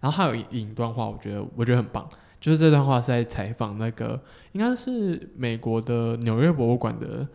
[0.00, 2.08] 然后他有引引一段话，我觉得我觉得很棒，
[2.40, 4.20] 就是这段话是在采访那个
[4.52, 7.26] 应该是美国的纽约博物馆的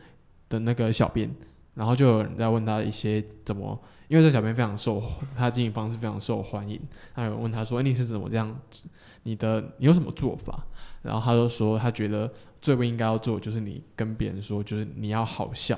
[0.50, 1.30] 的那个小编，
[1.74, 5.02] 然后就有人在问他一些怎么，因为这小编非常受
[5.36, 6.80] 他经营方式非常受欢迎，
[7.14, 8.90] 他有问他说，哎、你是怎么这样子？
[9.24, 10.66] 你的你有什么做法？
[11.02, 12.32] 然后他就说，他觉得
[12.62, 15.78] 最不应该要做就是你跟别人说，就是你要好笑，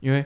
[0.00, 0.24] 因为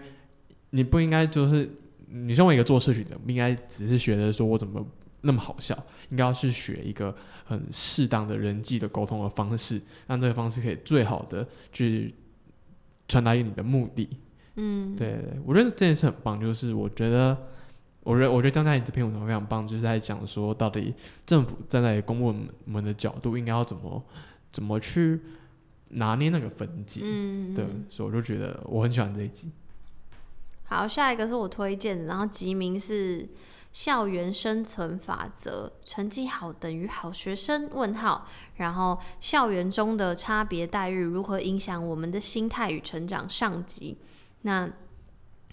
[0.71, 1.71] 你不应该就是
[2.09, 4.85] 你身为一个做社群的，不应该只是学着说我怎么
[5.25, 5.75] 那么好笑，
[6.11, 7.15] 应该要去学一个
[7.45, 12.15] 很适当的人际的沟通的方式，让这个方式可以最好的去
[13.09, 14.09] 传达于你的目的。
[14.57, 17.37] 嗯，对我觉得这件事很棒，就是我觉得，
[18.05, 20.95] 我觉得我觉得张嘉颖这篇文章非常棒，就是在讲说到底
[21.27, 22.33] 政府站在公务
[22.65, 24.05] 们的角度，应该要怎么
[24.53, 25.21] 怎么去
[25.89, 27.01] 拿捏那个分界。
[27.03, 29.51] 嗯，对，所以我就觉得我很喜欢这一集。
[30.67, 33.23] 好，下一个是我推荐的，然后集名是
[33.75, 37.69] 《校园生存法则》，成绩好等于好学生？
[37.73, 38.27] 问号。
[38.55, 43.29] 然后校园中的差别待遇如何影响我们的心态与成长？
[43.29, 43.99] 上集。
[44.43, 44.71] 那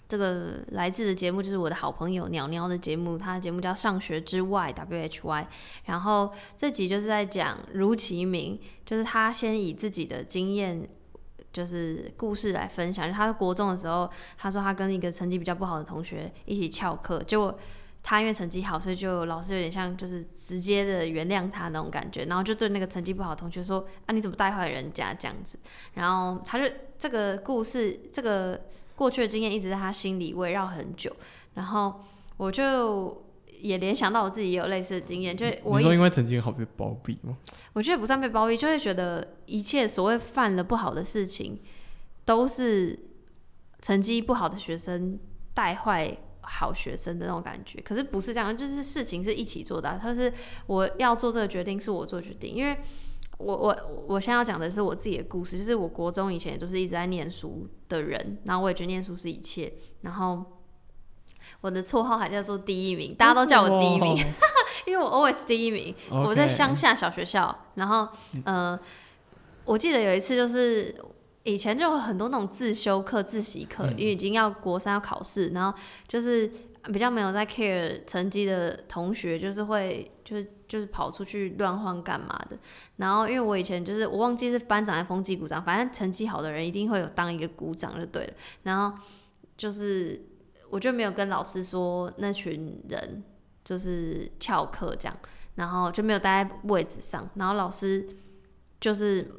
[0.08, 5.48] 这个来自的节目就是我的好朋友鸟鸟的节目，他的节目叫《上学之外》（W H Y）。
[5.86, 10.88] 然后这集就是在讲如其名，就是他先以自己的经验。
[11.52, 17.54] 就是故事来分享，他在国中的时候，他说他跟一个成绩比较不好的同学一起翘课，结果
[18.02, 25.58] 他因为成绩好，所以就老师有点像就是直接的原谅他那种感觉，然后就对那个成绩不好的同学说啊你怎么带坏人家这样子，
[25.94, 28.60] 然后他就这个故事这个
[28.96, 31.14] 过去的经验一直在他心里围绕很久，
[31.54, 32.00] 然后
[32.36, 33.24] 我就
[33.60, 37.36] 也联想到我自己也有类似的经验，就是我以你说因为成绩好被包庇吗？
[37.72, 41.60] 我觉得不算被包庇，就会觉得一切所谓犯了不好的事情，
[42.24, 42.98] 都是
[43.80, 45.18] 成绩不好的学生
[45.54, 47.80] 带坏好学生的那种感觉。
[47.80, 50.32] 可是不是这样，就是事情是一起做的啊、它是
[50.66, 52.76] 我要做这个决定，是我做决定，因为。
[53.38, 59.72] 我我我现在要讲的是我自己的故事，就是我国中以前也都是一直在念书的人，然后我也觉得念书是一切，
[60.02, 60.44] 然后
[61.60, 64.16] 我的绰号还叫做第一名，大家都叫我第一名，
[64.86, 65.92] 因为我 always 第一名。
[66.08, 68.06] 我在乡下小学校，然后
[68.44, 68.78] 呃，
[69.64, 70.94] 我记得有一次就是
[71.44, 75.76] 以前就有很多那种自修课、自习课，因为已经要国三要考试，然后
[76.06, 76.50] 就是
[76.84, 82.58] 比较没有在 care 成绩的同学，就是会就是就是跑出去乱晃干嘛的。
[82.96, 88.32] 然后因为我以前就是我忘记是班长还是风纪股长，反正成绩好的人一定会有当一个股长就对了。
[88.62, 88.96] 然后
[89.56, 90.24] 就是
[90.70, 93.22] 我就没有跟老师说那群人
[93.64, 95.16] 就是翘课这样。
[95.54, 98.08] 然后就没有待在位置上，然后老师
[98.80, 99.30] 就是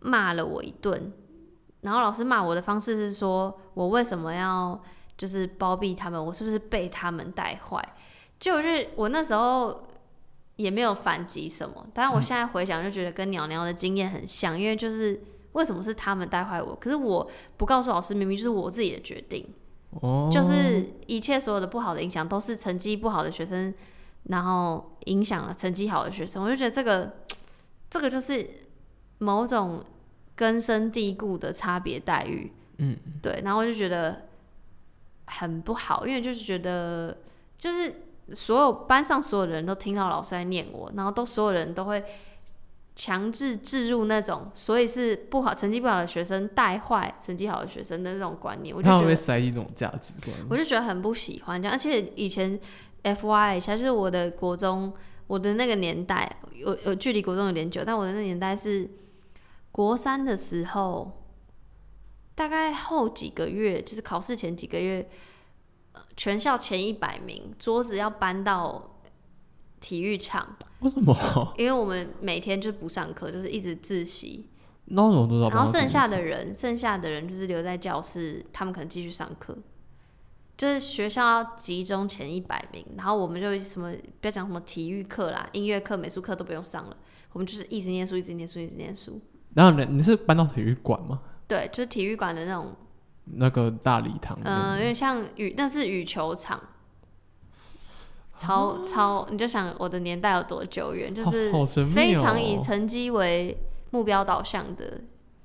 [0.00, 1.12] 骂了我一顿，
[1.82, 4.80] 然后老师骂我的方式是说我为什么要
[5.16, 7.80] 就是包庇他们，我是不是被他们带坏？
[8.40, 9.84] 就是我那时候
[10.56, 15.22] 也没有反击什么，但是我现在回想就觉得跟鸟鸟的经验很像，因为就是
[15.52, 19.48] 为什么是他们带坏我，可是我不告诉老师，明明就是我自己的决定。
[20.00, 23.72] 哦，就是一切所有的不好的影响都是成绩不好的学生，
[24.24, 26.42] 然后影响了成绩好的学生。
[26.42, 27.12] 我就觉得这个
[27.90, 28.48] 这个就是
[29.18, 29.84] 某种
[30.42, 33.40] 根深蒂固的差别待遇，嗯，对。
[33.44, 34.22] 然后我就觉得
[35.26, 37.16] 很不好，因为就是觉得
[37.56, 38.02] 就是
[38.34, 42.04] 所有班上所有的人都听到老师在念我，然后都所有人都会。
[42.94, 50.36] 强制置入那种，所以是不好成绩不好的学生带坏成绩好的学生的那种观念，我就会得塞进那种价值观。
[50.50, 52.60] 我就觉得很不喜欢这样，而且以前
[53.00, 54.92] F Y 一下，就是我的国中，
[55.26, 58.86] 我的那个年代有有距离国中有点久，但我的那个年代是
[59.72, 61.10] 国三的时候，
[62.34, 65.10] 大概后几个月，就是考试前几个月，
[66.16, 69.00] 全校前一百名，桌子要搬到
[69.80, 71.16] 体育场，为什么？
[71.58, 74.48] 因为我们每天就不上课，就是一直自习。
[74.86, 79.56] 然后剩下的人，剩下的人就是留在教室，他们可能继续上课。
[80.54, 86.96] 就是学校要集中前一百名，然后我们就什么不要讲什么体育课啦、音乐课、美术课都不用上了，
[87.32, 89.20] 我们就是一直念书、一直念书、一直念书。
[89.54, 91.20] 然后你你是搬到体育馆吗？
[91.46, 92.74] 对，就是体育馆的那种
[93.24, 94.38] 那个大礼堂。
[94.44, 96.60] 嗯，有点像羽，那是羽球场。
[98.34, 101.52] 超超，你就想我的年代有多久远，就是
[101.86, 103.56] 非常以成绩为
[103.90, 105.02] 目标导向的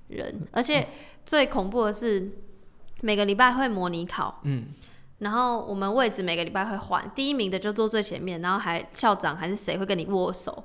[0.07, 0.87] 人，而且
[1.25, 2.31] 最恐怖的是
[3.01, 4.39] 每个礼拜会模拟考。
[4.43, 4.67] 嗯。
[5.19, 10.63] 然后我们位置每个礼拜会换，第一名的就坐最前面，然后还校长还是谁会跟你握手，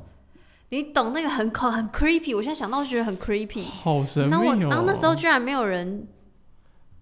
[0.72, 4.56] 你懂那个很恐很 creepy，我现在想到觉得很 creepy，好神秘哦。
[4.70, 6.08] 然后那时候居然没有人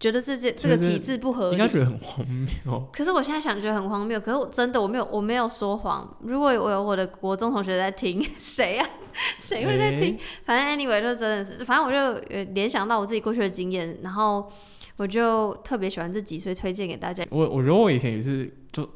[0.00, 2.88] 觉得这这这个体制不合理，应该觉得很荒谬。
[2.92, 6.16] 可是我现在想觉得很荒谬，可是我真的我没有我没有说谎。
[6.24, 8.88] 如果我有我的国中同学在听， 谁啊？
[9.38, 10.18] 谁会在听？
[10.44, 12.20] 反正 anyway 就真的是，反正我就
[12.52, 14.50] 联想到我自己过去的经验，然后。
[14.96, 17.24] 我就特别喜欢这几岁推荐给大家。
[17.30, 18.86] 我我觉得我以前也是，就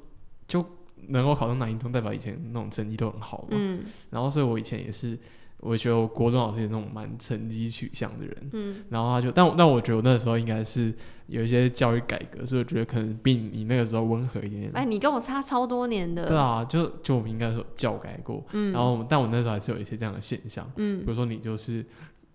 [0.47, 0.62] 就
[1.09, 3.49] 能够考上南一中，代表以前那种成绩都很好嘛。
[3.53, 3.85] 嗯。
[4.11, 5.19] 然后，所以我以前也是，
[5.59, 8.51] 我觉得我国中老师也那种蛮成绩取向的人。
[8.53, 8.77] 嗯。
[8.89, 10.95] 然后他就，但但我觉得我那时候应该是
[11.27, 14.71] 有一些教育改革，所以我觉得可能比你那个时候温和一点。
[14.75, 16.27] 哎，你跟我差超多年的。
[16.27, 18.45] 对啊，就就我们应该说教改过。
[18.53, 18.73] 嗯。
[18.73, 20.71] 然后，但我那时候还是有一些这样的现象。
[20.77, 21.01] 嗯。
[21.01, 21.85] 比如说，你就是，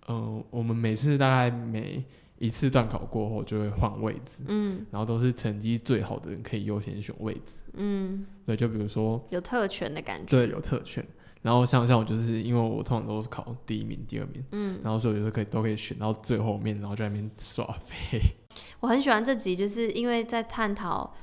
[0.07, 2.03] 嗯，我们每次大概每。
[2.39, 11.05] 一次段考过后就会换位置，嗯，然后都是成绩最好的人可以优先选位置，嗯，对，就比如说有特权的感觉，对，有特权。
[11.41, 18.19] 然后像像我就是因为我通常都是考第一名、第二名，嗯，然后所以我就可以都可以选到最后面，然后在那边耍飞。
[18.79, 21.13] 我很喜欢这集，就是因为在探讨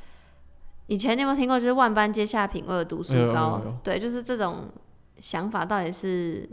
[0.87, 4.71] 以前你有没有听过，就是万般皆下品，唯有读书高，对，就是这种
[5.19, 6.47] 想法到底是。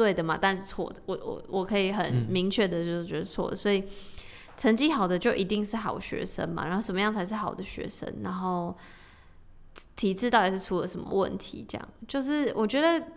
[0.00, 3.84] 对的嘛，但是错的，我我我可以很明确的就是觉得错的，所以
[4.56, 8.74] 成绩好的就一定是好学生嘛，然后什么样才是好的学生，然后
[9.96, 11.66] 体制到底是出了什么问题？
[11.68, 13.08] 这样就是我觉得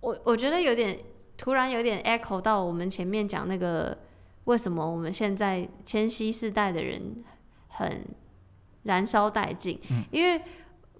[0.00, 0.98] 我我觉得有点
[1.38, 3.96] 突然有点 echo 到我们前面讲那个
[4.44, 7.24] 为什么我们现在千禧世代的人
[7.68, 8.04] 很
[8.82, 9.80] 燃烧殆尽，
[10.10, 10.42] 因为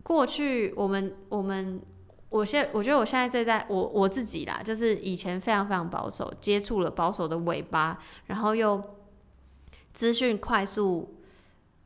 [0.03, 1.83] 过去我们我们。
[2.29, 8.83] 我现我觉得我现在这代我我自己啦，就是以前非常非常保守，接触了保守的尾巴，然后又
[9.93, 11.17] 资讯快速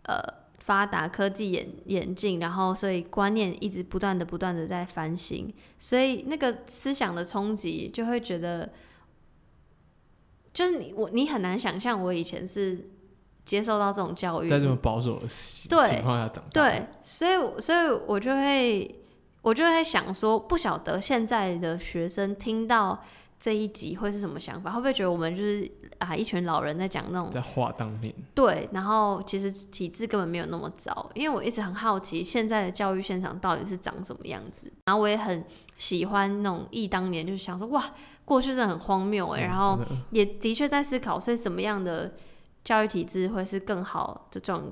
[0.04, 0.18] 呃
[0.58, 8.70] 发达，科技演演进，然后所以观念一直不断的不断的在翻新，所以那个思想的冲击就会觉得，
[10.54, 12.90] 就是你我你很难想象我以前是
[13.44, 18.96] 接受到这种教育，在这么保守的情况下长大，对，所以所以我就会。
[19.42, 23.02] 我就在想说，不晓得现在的学生听到
[23.38, 24.70] 这一集会是什么想法？
[24.72, 25.66] 会不会觉得我们就是
[25.96, 28.14] 啊一群老人在讲那种在话当年？
[28.34, 31.10] 对，然后其实体制根本没有那么糟。
[31.14, 34.70] 因为我一直很好奇现在的教育现场到底是长什么样子。
[34.84, 35.42] 然后我也很
[35.78, 37.94] 喜欢那种忆当年，就是想说哇，
[38.26, 39.40] 过去真的很荒谬哎。
[39.40, 39.78] 然后
[40.10, 42.12] 也的确在思考，所以什么样的
[42.62, 44.70] 教育体制会是更好的状？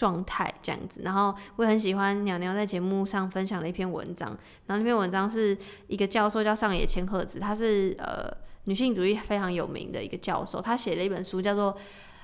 [0.00, 4.30] 状态这样子，然后我也很喜欢鸟鸟在节目上分享的一篇文章，
[4.64, 5.54] 然后那篇文章是
[5.88, 8.34] 一个教授叫上野千鹤子，她是呃
[8.64, 11.76] 女性主义非常有名的一个教授，她写了一本书叫做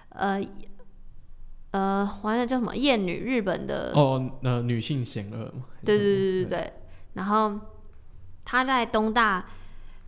[0.08, 0.42] 呃
[1.72, 2.74] 呃完了叫什么？
[2.74, 5.52] 艳女日本的哦呃女性险恶
[5.84, 6.44] 对对对对。
[6.46, 6.72] 对，
[7.12, 7.60] 然后
[8.42, 9.44] 他在东大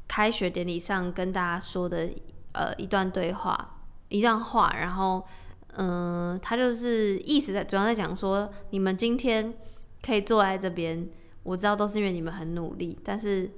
[0.09, 2.09] 开学典礼上跟大家说的
[2.53, 5.23] 呃一段对话一段话，然后。
[5.77, 9.55] 嗯，他就是意思在主要在讲说，你们今天
[10.03, 11.09] 可以坐在这边，
[11.43, 13.51] 我知道都是因为你们很努力，但是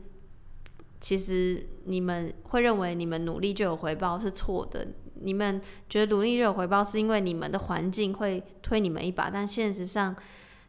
[1.01, 4.87] 其实你们会认为你们努力就有回报是错的。
[5.23, 10.15] 你们觉得努力就有回报，是因为你们的环境会推你们一把，但现实上。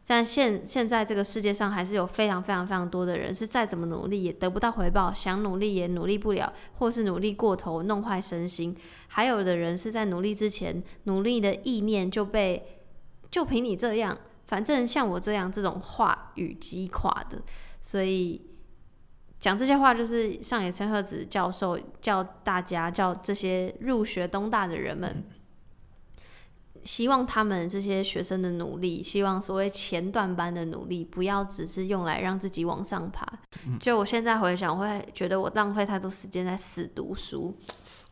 [0.04, 8.76] 但现现在这个世界上还是有非常非常非常多的人是再怎么努力也得不到回报，想努力也努力不了，或是努力过头弄坏身心。
[9.08, 12.80] 还有的人是在努力之前，努力的意念就被
[13.30, 17.40] 就凭你这样，反正像我这样这种话语击垮的。
[17.80, 18.50] 所以
[19.38, 25.24] 讲这些话就是上野千鹤子教授叫大家叫这些入学东大的人们。
[26.84, 33.26] 希望他们这些学生的努力，希望所谓前段班的努力，不要只是用来让自己往上爬。
[33.78, 37.54] 就我现在回想，会觉得我浪费太多时间在死读书。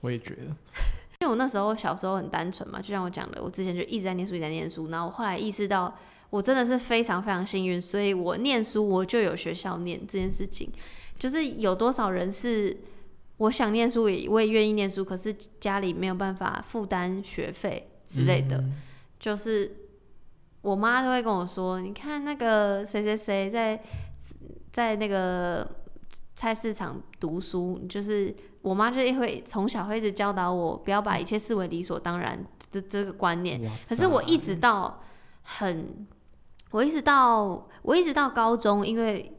[0.01, 4.89] 我也觉得，因为我那时候小时候很单纯嘛，就像我讲的，我之前就一直在念书，一直在念书。
[4.89, 5.95] 然后我后来意识到，
[6.31, 10.71] 我真的是非常非常幸运，所以我念书我就有学校念这件事情。
[11.19, 12.75] 就是有多少人是
[13.37, 18.73] 我想念书也我也愿意念书，可是家里没有办法负担学费之类的，嗯
[19.21, 19.71] 就是
[20.63, 23.81] 我妈都会跟我说，你看那个谁谁谁在
[24.73, 25.77] 在那个
[26.35, 33.61] 菜市场读书，就是我妈就会从小会一直教导我，不要把一切视为理所当然的这个观念。
[33.89, 35.03] 可是我一直到
[35.43, 36.07] 很，
[36.73, 39.39] 我一直到我一直到高中，因为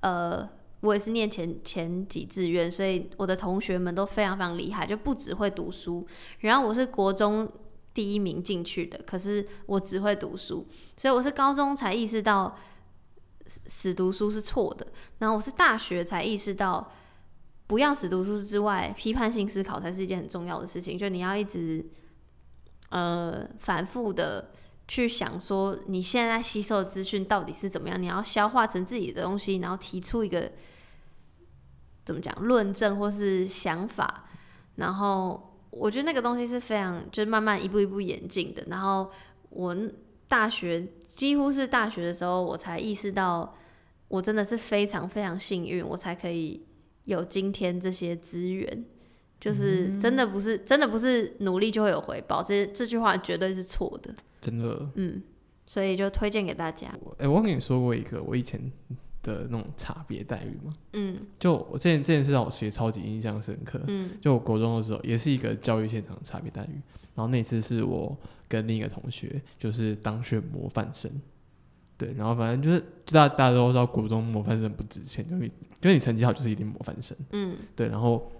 [0.00, 0.48] 呃，
[0.80, 6.06] 我也是念前前几志愿，所以我的同学们都非常非常厉害，就不只会读书。
[6.38, 7.50] 然后我是国中
[7.94, 10.66] 第一名进去的，可是我只会读书，
[10.96, 12.56] 所以我是高中才意识到
[13.46, 14.86] 死读书是错的，
[15.18, 16.92] 然后我是大学才意识到。
[17.66, 20.98] 不要死读书之外，批判性思考才是一件很重要的事情。
[20.98, 21.86] 就你要一直
[22.88, 24.50] 呃反复的
[24.88, 30.50] 去想说你现在吸收的资讯到底是怎么样，你要消化成自己的东西，然后提出一个
[32.04, 34.24] 怎么讲论证或是想法，
[34.74, 38.62] 然后我觉得那个东西是非常就是慢慢一步一步演进的。
[38.68, 39.10] 然后
[39.50, 39.76] 我
[40.28, 43.56] 大学几乎是大学的时候，我才意识到
[44.08, 46.64] 我真的是非常非常幸运，我才可以
[47.04, 48.84] 有今天这些资源。
[49.40, 54.14] 就是真的不是、真的不是努力就会有回报，这这句话绝对是错的。
[54.38, 55.22] 真的，嗯，
[55.64, 56.94] 所以就推荐给大家。
[57.16, 58.60] 哎、我跟你说过一个我以前
[59.22, 60.72] 的那种差别待遇嘛？
[60.92, 63.80] 嗯就我这件这件事让我其实超级印象深刻。
[63.86, 66.80] 嗯就我国中的时候，也是一个教育现场的差别待遇。
[67.14, 68.16] 然后那次是我
[68.48, 71.10] 跟另一个同学，就是当选模范生。
[71.98, 75.50] 对，然后反正就是，就大大家都知道，国中模范生不值钱，就是因
[75.82, 77.14] 为你成绩好就是一定模范生。
[77.32, 78.32] 嗯对，然后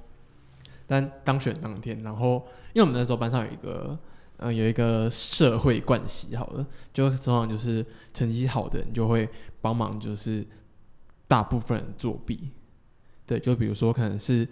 [0.86, 3.98] 但当选当天，然后因为我们那时候班上有一个，
[4.38, 9.28] 嗯，有一个社会惯习，好了，就通常就是成绩好的人就会
[9.60, 10.46] 帮忙，就是
[11.30, 12.50] 大部分人作弊。
[13.24, 14.44] 对，就比如说可能是，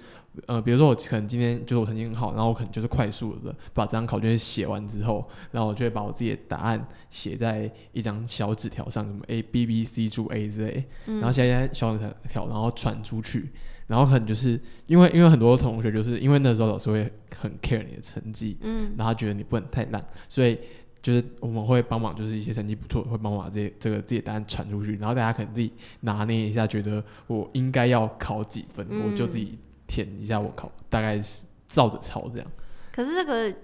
[0.47, 13.51] 呃，比如说我可能今天就是我成绩很好，然后我可能就是快速的把这张考卷写完之后，然后我就会把我自己的答案写在一张小纸条上，什么 A B B C 注 A 之类，嗯，然后写在小纸条，然后传出去，
[13.89, 18.95] 然后可能就是因为因为很多同学就是因为那时候老师会很 care 你的成绩，嗯。
[18.97, 20.57] 然后他觉得你不能太烂，所以
[21.01, 32.47] 就是我们会帮忙，就是一些成绩不错的会帮忙把这些这个自己的答案传出去，然后大家可能自己拿捏一下，觉得我应该要考几分，嗯我就自己填一下我考大概是照着抄这样。
[32.93, 33.55] 可是这个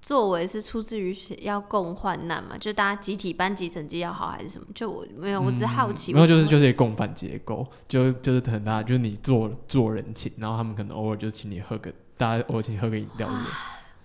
[0.00, 2.58] 作为是出自于要共患难嘛？
[2.58, 4.66] 就大家集体班级成绩要好还是什么？
[4.74, 6.12] 就我没有，我只是好奇。
[6.12, 13.28] 嗯没有，就是就是是共犯结构，就就是很大，就是你做做人情，然后他们可能偶尔就请你喝个，大家偶尔请你喝个饮料。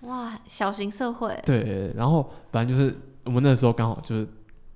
[0.02, 1.36] 哇，小型社会。
[1.44, 4.28] 对然后反正就是我们那时候刚好就是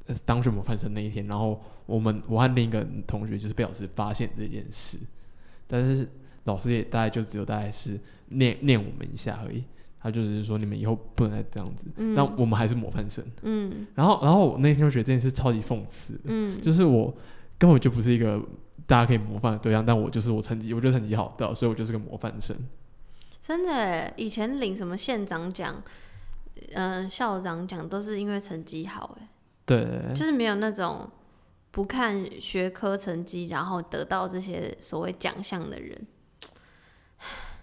[0.07, 4.99] 呃当选模范生那一天，然后我们我和另一个同学就是被老师发现这件事，
[5.66, 6.09] 但是
[6.45, 7.99] 老师也大概就只有大概是
[8.29, 9.62] 念念我们一下而已，
[10.01, 13.25] 他就只是说你们以后不能再这样子，嗯那我们还是模范生。
[13.43, 17.14] 嗯然后然后我那天就觉得这件事超级讽刺的，嗯，就是我
[17.59, 18.43] 根本就不是一个
[18.87, 22.57] 大家可以模范的对象，但我就是我成绩，我觉得成绩好的，所以我就是个模范生。
[23.43, 25.82] 真的，以前领什么县长奖、
[26.74, 29.28] 嗯、校长奖都是因为成绩好，哎，
[29.66, 31.11] 对，就是没有那种
[31.72, 36.01] 不看学科成绩然后得到这些所谓奖项的人。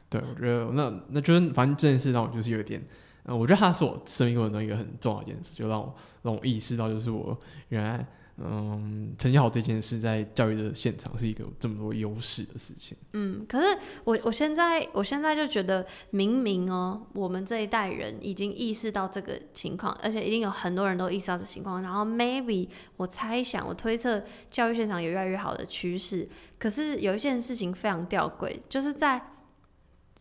[0.09, 2.85] 对，我觉得那那就是反正这件事让我就是有点，
[3.23, 8.05] 嗯、我觉得它是我生命过程中一个很重要的一件事，就让我让我意识到，就是我原来
[8.41, 12.97] 嗯成绩好这件事在教育的现场是一个这么多优势的事情。
[13.13, 21.81] 嗯，可是我我现在我现在就觉得，明明哦，我们这一代人已经意识到这个情况，而且一定有很多人都意识到这情况。
[21.81, 26.29] 然后 maybe 我猜想，我推测教育现场有越来越好的趋势。
[26.57, 29.21] 可是有一件事情非常吊诡，就是在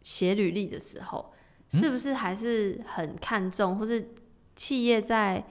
[0.02, 1.32] 写履历的时候，
[1.68, 4.14] 是不是还是很看重，或是
[4.56, 5.44] 企业在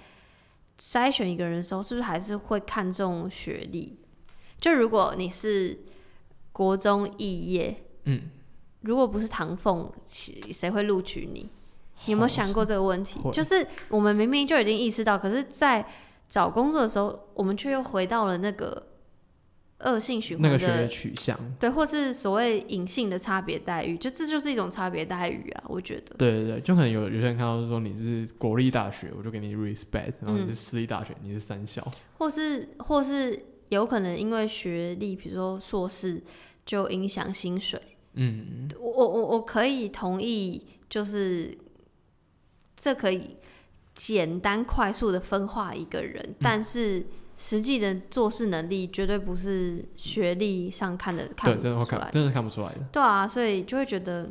[0.79, 3.97] 筛选一个人的时候，是不是还是会看重学历？
[4.59, 5.79] 就如果你是
[6.51, 8.29] 国中肄业，嗯，
[8.81, 11.49] 如果不是唐凤，其谁会录取你？
[12.05, 13.19] 你有没有想过这个问题？
[13.31, 15.85] 就是我们明明就已经意识到，可是，在
[16.27, 18.87] 找工作的时候，我们却又回到了那个
[19.81, 25.63] 恶性循环那个学的的，取向，对，或是所谓隐性的差别待遇，就这就是一种差别待遇啊！
[25.67, 31.85] 我觉得，对对对，就可能有有些人看到说你是国立大学，我就给你 respect，然后你是嗯私立大学，你是三校。
[32.17, 33.39] 或是或是
[33.69, 36.23] 有可能因为学历，比如说硕士，
[36.65, 37.79] 就影响薪水。
[38.13, 41.55] 嗯，我我我我可以同意，就是
[42.75, 43.37] 这可以
[43.93, 47.05] 简单快速的分化一个人，但是
[47.39, 52.79] 实际的做事能力绝对不是学历上看的看对，不真的会出来看，真的看不出来的。
[52.91, 54.23] 对啊，所以就会觉得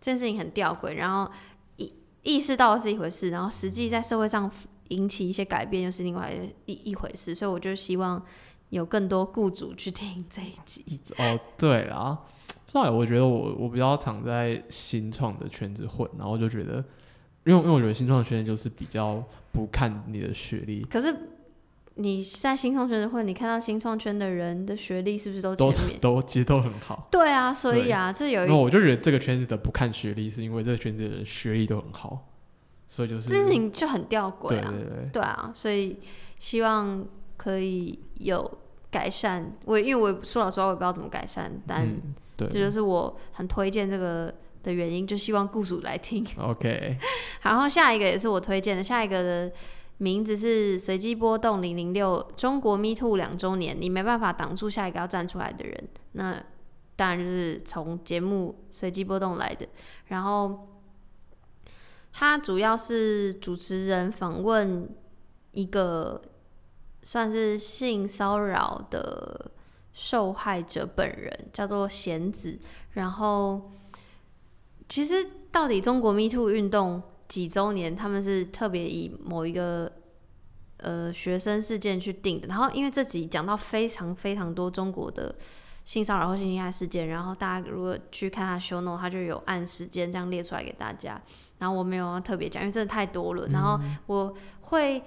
[0.00, 1.28] 这件事情很吊诡，然后
[1.76, 4.48] 意意识到是一回事，然后实际在社会上
[4.88, 6.32] 引起一些改变又是另外
[6.66, 8.22] 一一回事，所以我就希望
[8.68, 11.00] 有更多雇主去听这一集。
[11.18, 12.16] 哦，对啦，
[12.46, 16.76] 不知道欸，我觉得我我比较常在新创的圈子混，然后就觉得，
[17.44, 19.20] 因为因为我觉得新创的圈子就是比较
[19.50, 21.12] 不看你的学历，可是
[21.96, 25.98] 你在新创圈子会，你看到新创圈的人的学历是不是都都前面？
[26.02, 27.06] 都其实都很好。
[27.10, 32.26] 对啊，所以啊，这有一那我就觉得这个圈子的不看学历，是因为这个圈子的人学历都很好，
[32.86, 34.70] 所以就是这事情就很吊诡啊。
[34.70, 35.98] 对对对，对啊，所以
[36.40, 37.06] 希望
[37.36, 38.58] 可以有
[38.90, 39.56] 改善。
[39.64, 41.86] 我因为我也说老实话，我也不知道怎么改善，但
[42.36, 44.34] 这就是我很推荐这个
[44.64, 46.26] 的原因，就希望雇主来听。
[46.38, 46.96] ，OK，
[47.42, 49.52] 然后下一个也是我推荐的，下一个的
[49.98, 55.88] 名字是随机波动零零六中国 Me Too 两周年，你没办法挡住下一个要站出来的人。
[56.12, 56.42] 那
[56.96, 59.66] 当然就是从节目随机波动来的。
[60.06, 60.68] 然后
[62.12, 64.88] 他主要是主持人访问
[65.52, 66.20] 一个
[67.02, 69.50] 算是性骚扰的
[69.92, 72.58] 受害者本人，叫做贤子。
[72.92, 73.70] 然后
[74.88, 79.90] 其实到底中国 Me Too 运动几周年，他们是特别以某一个
[80.78, 82.46] 呃学生事件去定的。
[82.48, 85.34] 然后因为这集讲到非常非常多中国的
[85.84, 91.20] 性骚扰或性侵害事件，然后大家如果去看他 show note，他就有按时间这样列出来给大家。
[91.58, 93.48] 然后我没有要特别讲，因为真的太多了。
[93.48, 95.02] 然后我会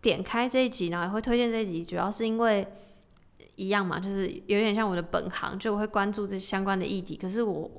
[0.00, 2.66] 点开这一集，然后也会推荐这一集，主要是因为。
[3.56, 7.14] 一样嘛，就是有点像我的本行，就我会关注这相关的议题。
[7.14, 7.70] 可是我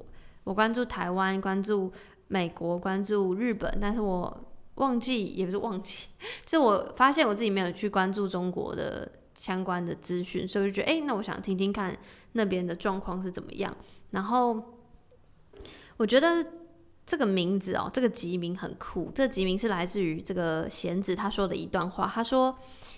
[0.43, 1.91] 我关注台湾，关注
[2.31, 4.45] 美国，关注日本，但是我
[4.75, 6.07] 忘记也不是忘记，
[6.45, 11.93] 就 是我发现我自己没有去关注中国的相关的资讯，所以我就觉得，哎、那我想听听看
[12.31, 13.75] 那边的状况是怎么样。
[14.11, 14.77] 然后
[15.97, 16.45] 我觉得
[17.05, 19.11] 这个名字哦，这个集名很酷。
[19.13, 22.55] 这个集名是来自于这个贤子他说的一段话，他说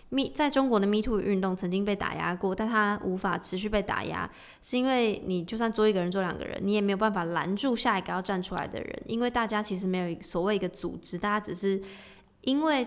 [0.10, 4.30] ：“Me 在中国的 Me Too 运动曾经被打压过，但他无法持续被打压，
[4.62, 11.82] 是因为你就算做一个人、做两个人，你也没有办法拦住下一个要站出来的人，因为大家其实没有所谓一个组织，大家只是
[12.42, 12.86] 因为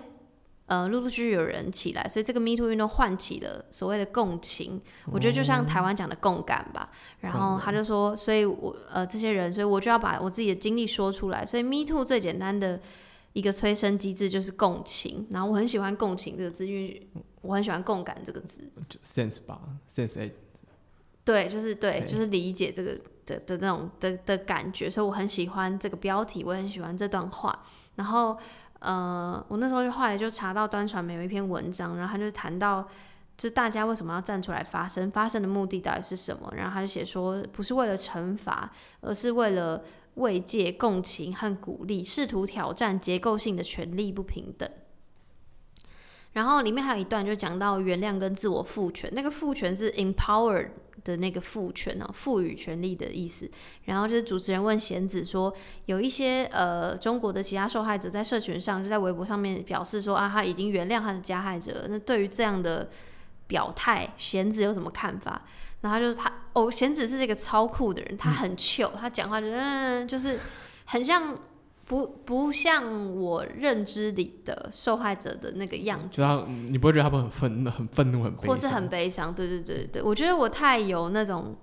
[0.66, 4.80] 呃陆陆续续有人起来，所以这个 Me Too 运动唤起了所谓的共情。
[5.06, 6.90] 我觉得就像台湾讲的共感吧。
[7.20, 11.46] 然后他就说，所以我呃这些人，所以我就要把我自己的经历说出来。
[11.46, 12.80] 所以 Me Too 最简单的
[13.32, 15.26] 一个催生机制就是共情。
[15.30, 17.08] 然后我很喜欢共情这个字，因为
[17.42, 18.68] 我很喜欢共感这个字。
[18.88, 20.32] 就 sense 吧，sense A，
[21.24, 27.62] 对，就是对，对就是理解这个的的那种的的感觉，所以我很喜欢这个标题，我也很喜欢这段话。
[27.96, 28.36] 然后，
[28.86, 32.82] 呃，我那时候就后来就查到端传媒有一篇文章，然后他就谈到，
[33.36, 36.52] 就是大家为什么要站出来发声，发声的目的到底是什么？
[36.56, 39.82] 然后他就写说，不是为了惩罚，而是为了
[40.14, 44.70] 慰藉、共情和鼓励，试图挑战结构性的权利不平等。
[46.36, 50.68] 然后里面还有一段就讲到原谅跟自我赋权，那个赋权是 empower
[51.02, 53.50] 的那个赋权哦，赋予权利的意思。
[53.84, 55.50] 然后就是主持人问贤子说，
[55.86, 61.86] 有一些呃中国的其他受害者在社群上就在微博上面表示说啊，他已经原谅他的加害者。
[61.88, 62.90] 那对于这样的
[63.46, 65.40] 表态，贤子有什么看法？
[65.80, 70.38] 然后就是他哦，贤子是这个超酷的人，他很 chill，、他讲话就嗯，就是
[70.84, 71.34] 很像。
[71.86, 79.32] 不不像我认知里的受害者的那个样子就，你不会觉得他们很愤、很愤怒、很悲，或是很悲伤。
[79.32, 81.54] 对对对对，我觉得我太有那种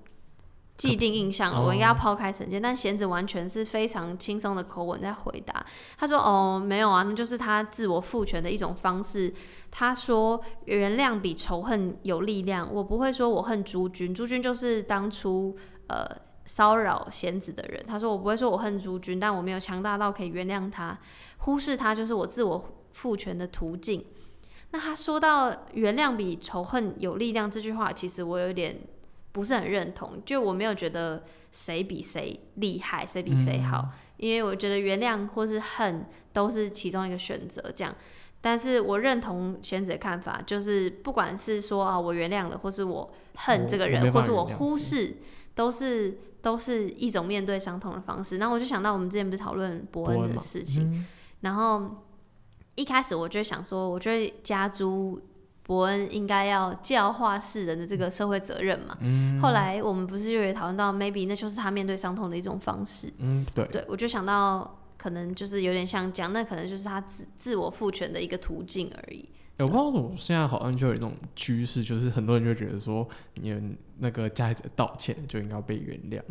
[0.78, 2.62] 既定印象了，哦我应该要抛开成见。
[2.62, 5.66] 但贤子完全是非常轻松的口吻在回答。
[5.98, 9.34] 他说：“哦，没有啊，那就是他自我赋权的一种方式。”
[9.70, 12.74] 他说：“原谅比仇恨有力量。
[12.74, 16.08] 我不会说我恨朱军，朱军就是当初呃。”
[16.45, 20.98] 骚扰贤子的人，他说：“我不会说我恨朱军，但我没有强大到可以原谅他，
[21.38, 24.06] 忽视他就是我自我赋权的途径。”
[24.72, 28.80] 那他说到“原谅比仇恨有力量”这句话，其实我有点
[29.32, 37.95] 不是很认同，就我没有觉得谁比谁厉害，谁比谁好，因为我觉得原谅或是恨都是其中一个选择，这样。
[38.41, 45.18] 但是我认同贤子的看法，就是不管是说啊我原谅了，或是我恨这个人，或是我忽视，
[45.56, 48.38] 都是都是一种面对伤痛的方式。
[48.38, 51.06] 然后我就想到我们之前不是讨论伯恩的事情，嗯
[51.40, 52.03] 然后
[52.76, 55.20] 一开始我就想说，我觉得加诸
[55.64, 58.98] 伯恩应该要教化世人的这个社会责任嘛。
[58.99, 63.11] 嗯后来我们不是就也讨论到，maybe 那就是他面对伤痛的一种方式。
[63.20, 69.30] 嗯，对，对我就想到，可能就是有点像讲，那可能就是他自自我赋权的一个途径而已。
[69.60, 73.56] 我不知道怎么现在好像就有一种趋势，就是很多人就觉得说，你
[74.00, 76.22] 那个加害者道歉就应该被原谅。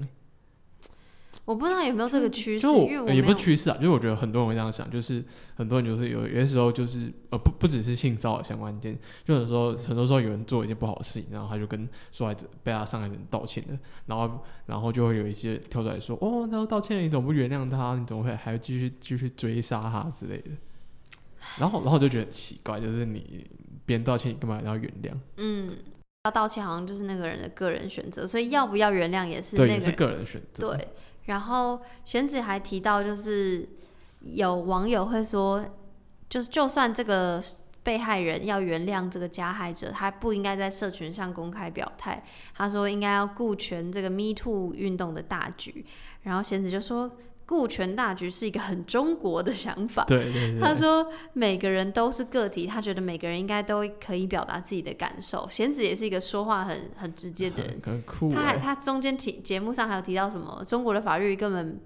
[1.45, 5.25] 我不知道有没有这个趋势，因为也不是趋势啊，就是我觉得很多人会这样想，就是
[5.57, 13.77] 很多人就是有有些时候就是呃不不只是性骚扰相关件，就有时候很多时候有人做一件不好的事情，然后他就跟受害者被他伤害的人道歉的，
[14.07, 17.97] 然后然后就会有一些跳出来说，哦，他都道歉了，你怎么不原谅他？
[17.97, 20.51] 你怎么会还要继续继续追杀他之类的？
[21.59, 23.51] 然后然后我就觉得奇怪，就是你
[23.85, 25.13] 别人道歉，你干嘛要原谅？
[25.37, 25.77] 嗯，
[26.25, 30.71] 要道歉好像就是那个人的个人选择，所以要不要原谅也是对，那也是个人选择。
[30.71, 30.89] 对。
[31.25, 33.69] 然后玄子还提到，就是
[34.21, 35.65] 有网友会说，
[36.29, 37.43] 就是就算这个
[37.83, 42.25] 被害人要原谅这个加害者，他不应该在社群上公开表态。
[42.55, 45.85] 他说应该要顾全这个 Me Too 运动的大局。
[46.23, 47.11] 然后贤子就说。
[47.53, 50.03] 顾全大局是一个很中国的想法。
[50.07, 50.59] 对对对。
[50.59, 55.47] 他说每个人都是个体，他觉得每个人应该都可以表达自己的感受。
[55.51, 57.79] 贤子也是一个说话很很直接的人。
[57.85, 58.33] 很酷。
[58.33, 60.65] 他还他中间提节目上还有提到什么？
[60.67, 61.79] 中国的法律根本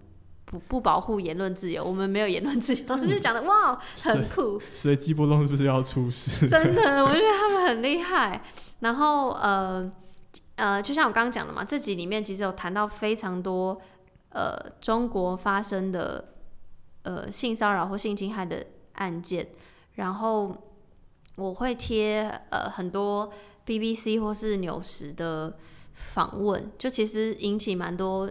[0.45, 2.97] 不不保护言论自由，我们没有言论自由。
[3.05, 4.61] 就讲的哇，很酷。
[4.73, 6.49] 所以季波东是不是要出事？
[6.49, 8.41] 真的，我觉得他们很厉害。
[8.79, 9.91] 然后呃
[10.55, 13.77] 呃，就像我刚刚讲的嘛，这集里面其实有谈到非常多。
[14.37, 16.35] 呃，中国发生的
[17.05, 19.49] 呃性骚扰或性侵害的案件，
[19.95, 20.55] 然后
[21.37, 23.33] 我会贴呃很多
[23.65, 25.57] BBC 或是纽时的
[25.95, 28.31] 访问，就其实引起蛮多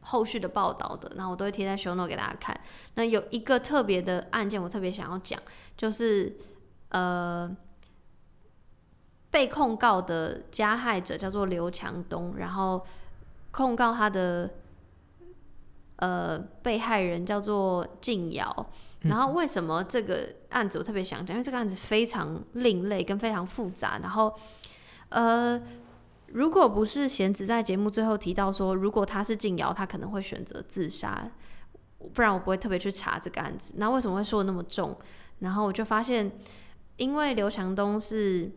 [0.00, 2.54] 后续的报道的，然后我都会贴在 show note 给大家看。
[2.96, 5.40] 那有一个特别的案件，我特别想要讲，
[5.78, 6.36] 就是
[6.90, 7.50] 呃
[9.30, 12.84] 被控告的加害者叫做刘强东，然后
[13.50, 14.50] 控告他的。
[15.96, 18.66] 呃，被害人叫做静瑶，
[19.02, 21.36] 然后为什么这个案子我特别想讲？
[21.36, 24.00] 因为这个案子非常另类跟非常复杂。
[24.02, 24.34] 然后，
[25.10, 25.62] 呃，
[26.26, 31.30] 如果不是贤子在节目最后提到说，如果他是静瑶，他可能会选择自杀，
[32.12, 33.74] 不然我不会特别去查这个案子。
[33.76, 34.96] 那为什么会说的那么重？
[35.38, 36.32] 然后我就发现，
[36.96, 38.50] 因为刘强东是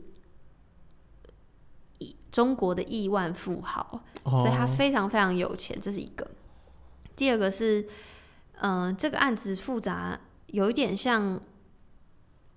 [2.31, 6.27] 中国的亿万富豪，所以他非常非常有钱，这是一个。
[7.17, 7.85] 第二个是，
[8.61, 11.41] 嗯，这个案子复杂，有一点像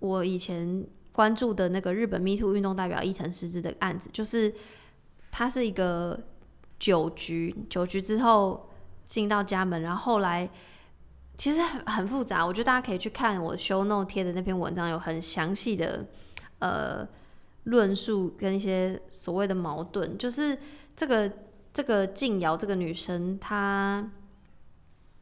[0.00, 4.54] 我以前关注的那个日本 Me Too 运动代表伊藤诗织的案子，就是
[5.30, 6.20] 他是一个
[6.78, 8.68] 酒局，酒局之后
[9.06, 10.48] 进到家门，然后后来
[11.38, 16.06] 其实很很复杂，我觉得大家可以去看我 Show Note 贴的那篇文章，有很详细的
[16.58, 17.08] 呃
[17.64, 20.58] 论述跟一些所谓的矛盾，就是
[20.94, 21.32] 这个
[21.72, 24.06] 这个静瑶这个女生她。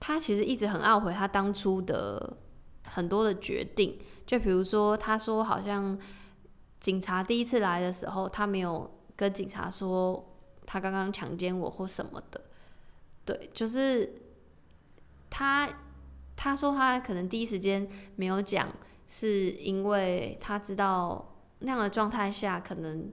[0.00, 2.36] 他其实一直很懊悔他当初的
[2.84, 5.98] 很多的决定，就比如说，他说好像
[6.80, 12.40] 警察第一次来的时候，他没有跟警察说他刚刚强奸我或什么的，
[13.24, 14.14] 对，就是
[15.28, 15.68] 他
[16.36, 18.72] 他说他可能第一时间没有讲，
[19.06, 23.10] 是因为他知道那样的状态下可能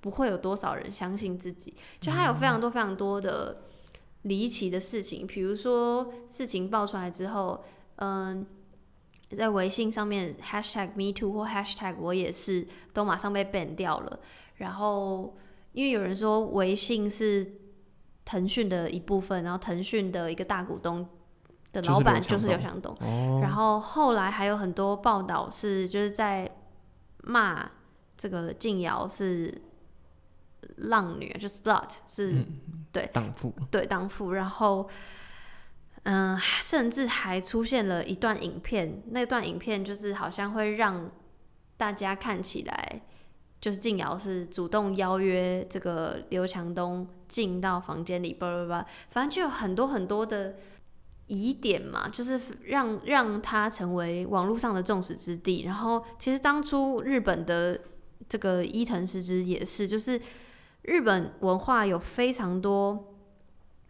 [0.00, 3.64] 不会有多少人相信自己，就他有非常多非常多的。
[4.28, 7.64] 离奇的事情，比如说事情爆出来之后，
[7.96, 8.46] 嗯，
[9.30, 14.20] 在微信上面 hashtag me too 或 hashtag 我也是都马上被 ban 掉了。
[14.56, 15.36] 然后
[15.72, 17.54] 因为有人说微信是
[18.24, 21.08] 腾讯的一部分，然后腾讯的一个大股东
[21.72, 22.94] 的老板就是刘强东。
[23.40, 26.50] 然后后来还有很多报道是就是在
[27.24, 27.70] 骂
[28.16, 29.62] 这个静瑶是。
[30.78, 32.44] 浪女就是 slut，是
[32.92, 34.32] 对荡妇，对荡妇。
[34.32, 34.88] 然后，
[36.04, 41.10] 嗯，甚至还出现了一段影片，那段影片就是好像会让
[41.76, 43.02] 大家看起来，
[43.60, 50.56] 就是静瑶是主动邀约这个刘强东进到房间里，叭叭叭，反正就有很多很多的
[51.26, 55.62] 疑点嘛，就是让让他成为网络上的众矢之的。
[55.64, 57.78] 然后，其实当初日本的
[58.28, 60.20] 这个伊藤诗织也是，就是。
[60.82, 63.14] 日本文化有非常多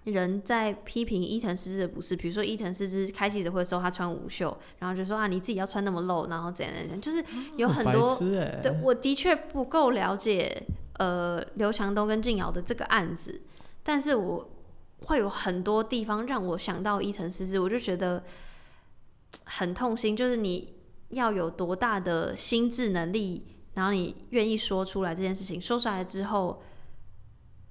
[0.05, 7.23] 人在批评伊藤诗织的不是，比如说伊藤诗织开记者会的时候，他穿无袖，然后就说啊你自己要穿那么露，然后怎样怎样，就是
[7.56, 8.16] 有很多。
[8.19, 13.40] 对，我的确不够了解呃刘强东跟静瑶的这个案子，
[13.82, 14.51] 但是我
[15.05, 18.24] 会有很多地方让我想到伊藤诗织，我就觉得
[19.44, 20.74] 很痛心，就是你
[21.10, 26.62] 要有多大的心智能力，然后你愿意说出来这件事情，说出来之后。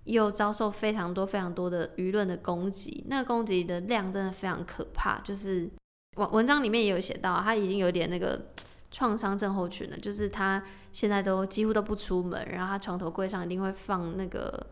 [0.07, 5.19] 又遭受非常多非常多的舆论的攻击，那个攻击的量真的非常可怕。
[5.19, 5.69] 就是
[6.15, 8.47] 文文章里面也有写到，他已经有点那个
[8.89, 14.65] 创伤症候群了，就是他现在都几乎都不出门，然后他床头柜上一定会放那个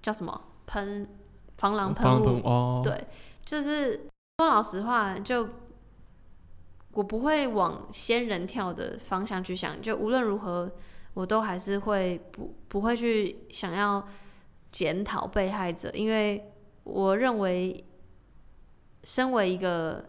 [0.00, 1.06] 叫什么喷
[1.58, 3.06] 防狼喷雾，哦，对，
[3.44, 4.08] 就是
[4.38, 5.48] 说老实话，就
[6.92, 10.70] 我不会往仙人跳的方向去想，就无论如何，
[11.14, 14.06] 我都还是会不不会去想要
[14.70, 16.50] 检讨被害者，因为
[16.84, 17.84] 我认为，
[19.04, 20.04] 身为一个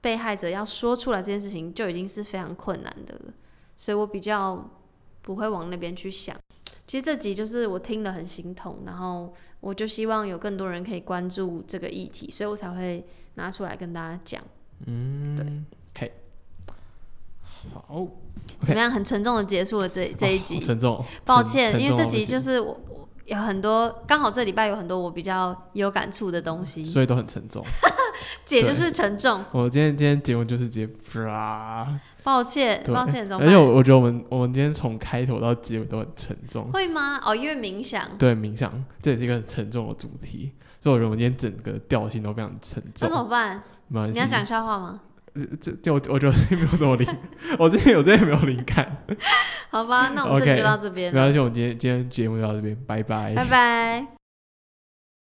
[0.00, 3.32] 被害者，要说出来这件事情就已经是非常困难的了，
[3.76, 4.70] 所以我比较
[5.22, 6.36] 不会往那边去想。
[6.86, 13.04] 其实这集就是我听了很心痛，然后我就希望有更多人可以关注这个议题，所以我才会
[13.34, 14.42] 拿出来跟大家讲。
[14.86, 15.44] 嗯，对
[15.90, 16.12] ，OK，
[17.74, 18.06] 好，
[18.62, 18.90] 怎么样？
[18.90, 22.87] 很沉重的结束了这这一集，沉重，抱歉，因为这集就是我我
[23.28, 27.62] 有很多，刚好这礼拜有很多我比较有感触的东西，所以都很沉重。
[28.44, 29.44] 姐就是沉重。
[29.52, 30.88] 我今天今天节目就是直接，
[32.24, 36.70] 抱歉，抱歉，而且我我觉得我们我们今天从开头到结尾都很沉重。
[36.72, 37.20] 会吗？
[37.22, 38.02] 哦，因为冥想。
[38.18, 38.72] 对，冥想
[39.02, 43.08] 这也是一个很沉重的主题，所以我觉得我们今天整个调性都非常沉重。
[43.08, 43.62] 那怎么办？
[44.10, 45.00] 你要讲笑话吗？
[45.60, 47.06] 这就我觉得没有什么灵，
[47.58, 49.04] 我这边我这边没有灵感。
[49.70, 51.12] 好吧，那我们这就到这边。
[51.12, 54.17] 没关系，我们今天今天节目就到这边，拜拜，拜拜。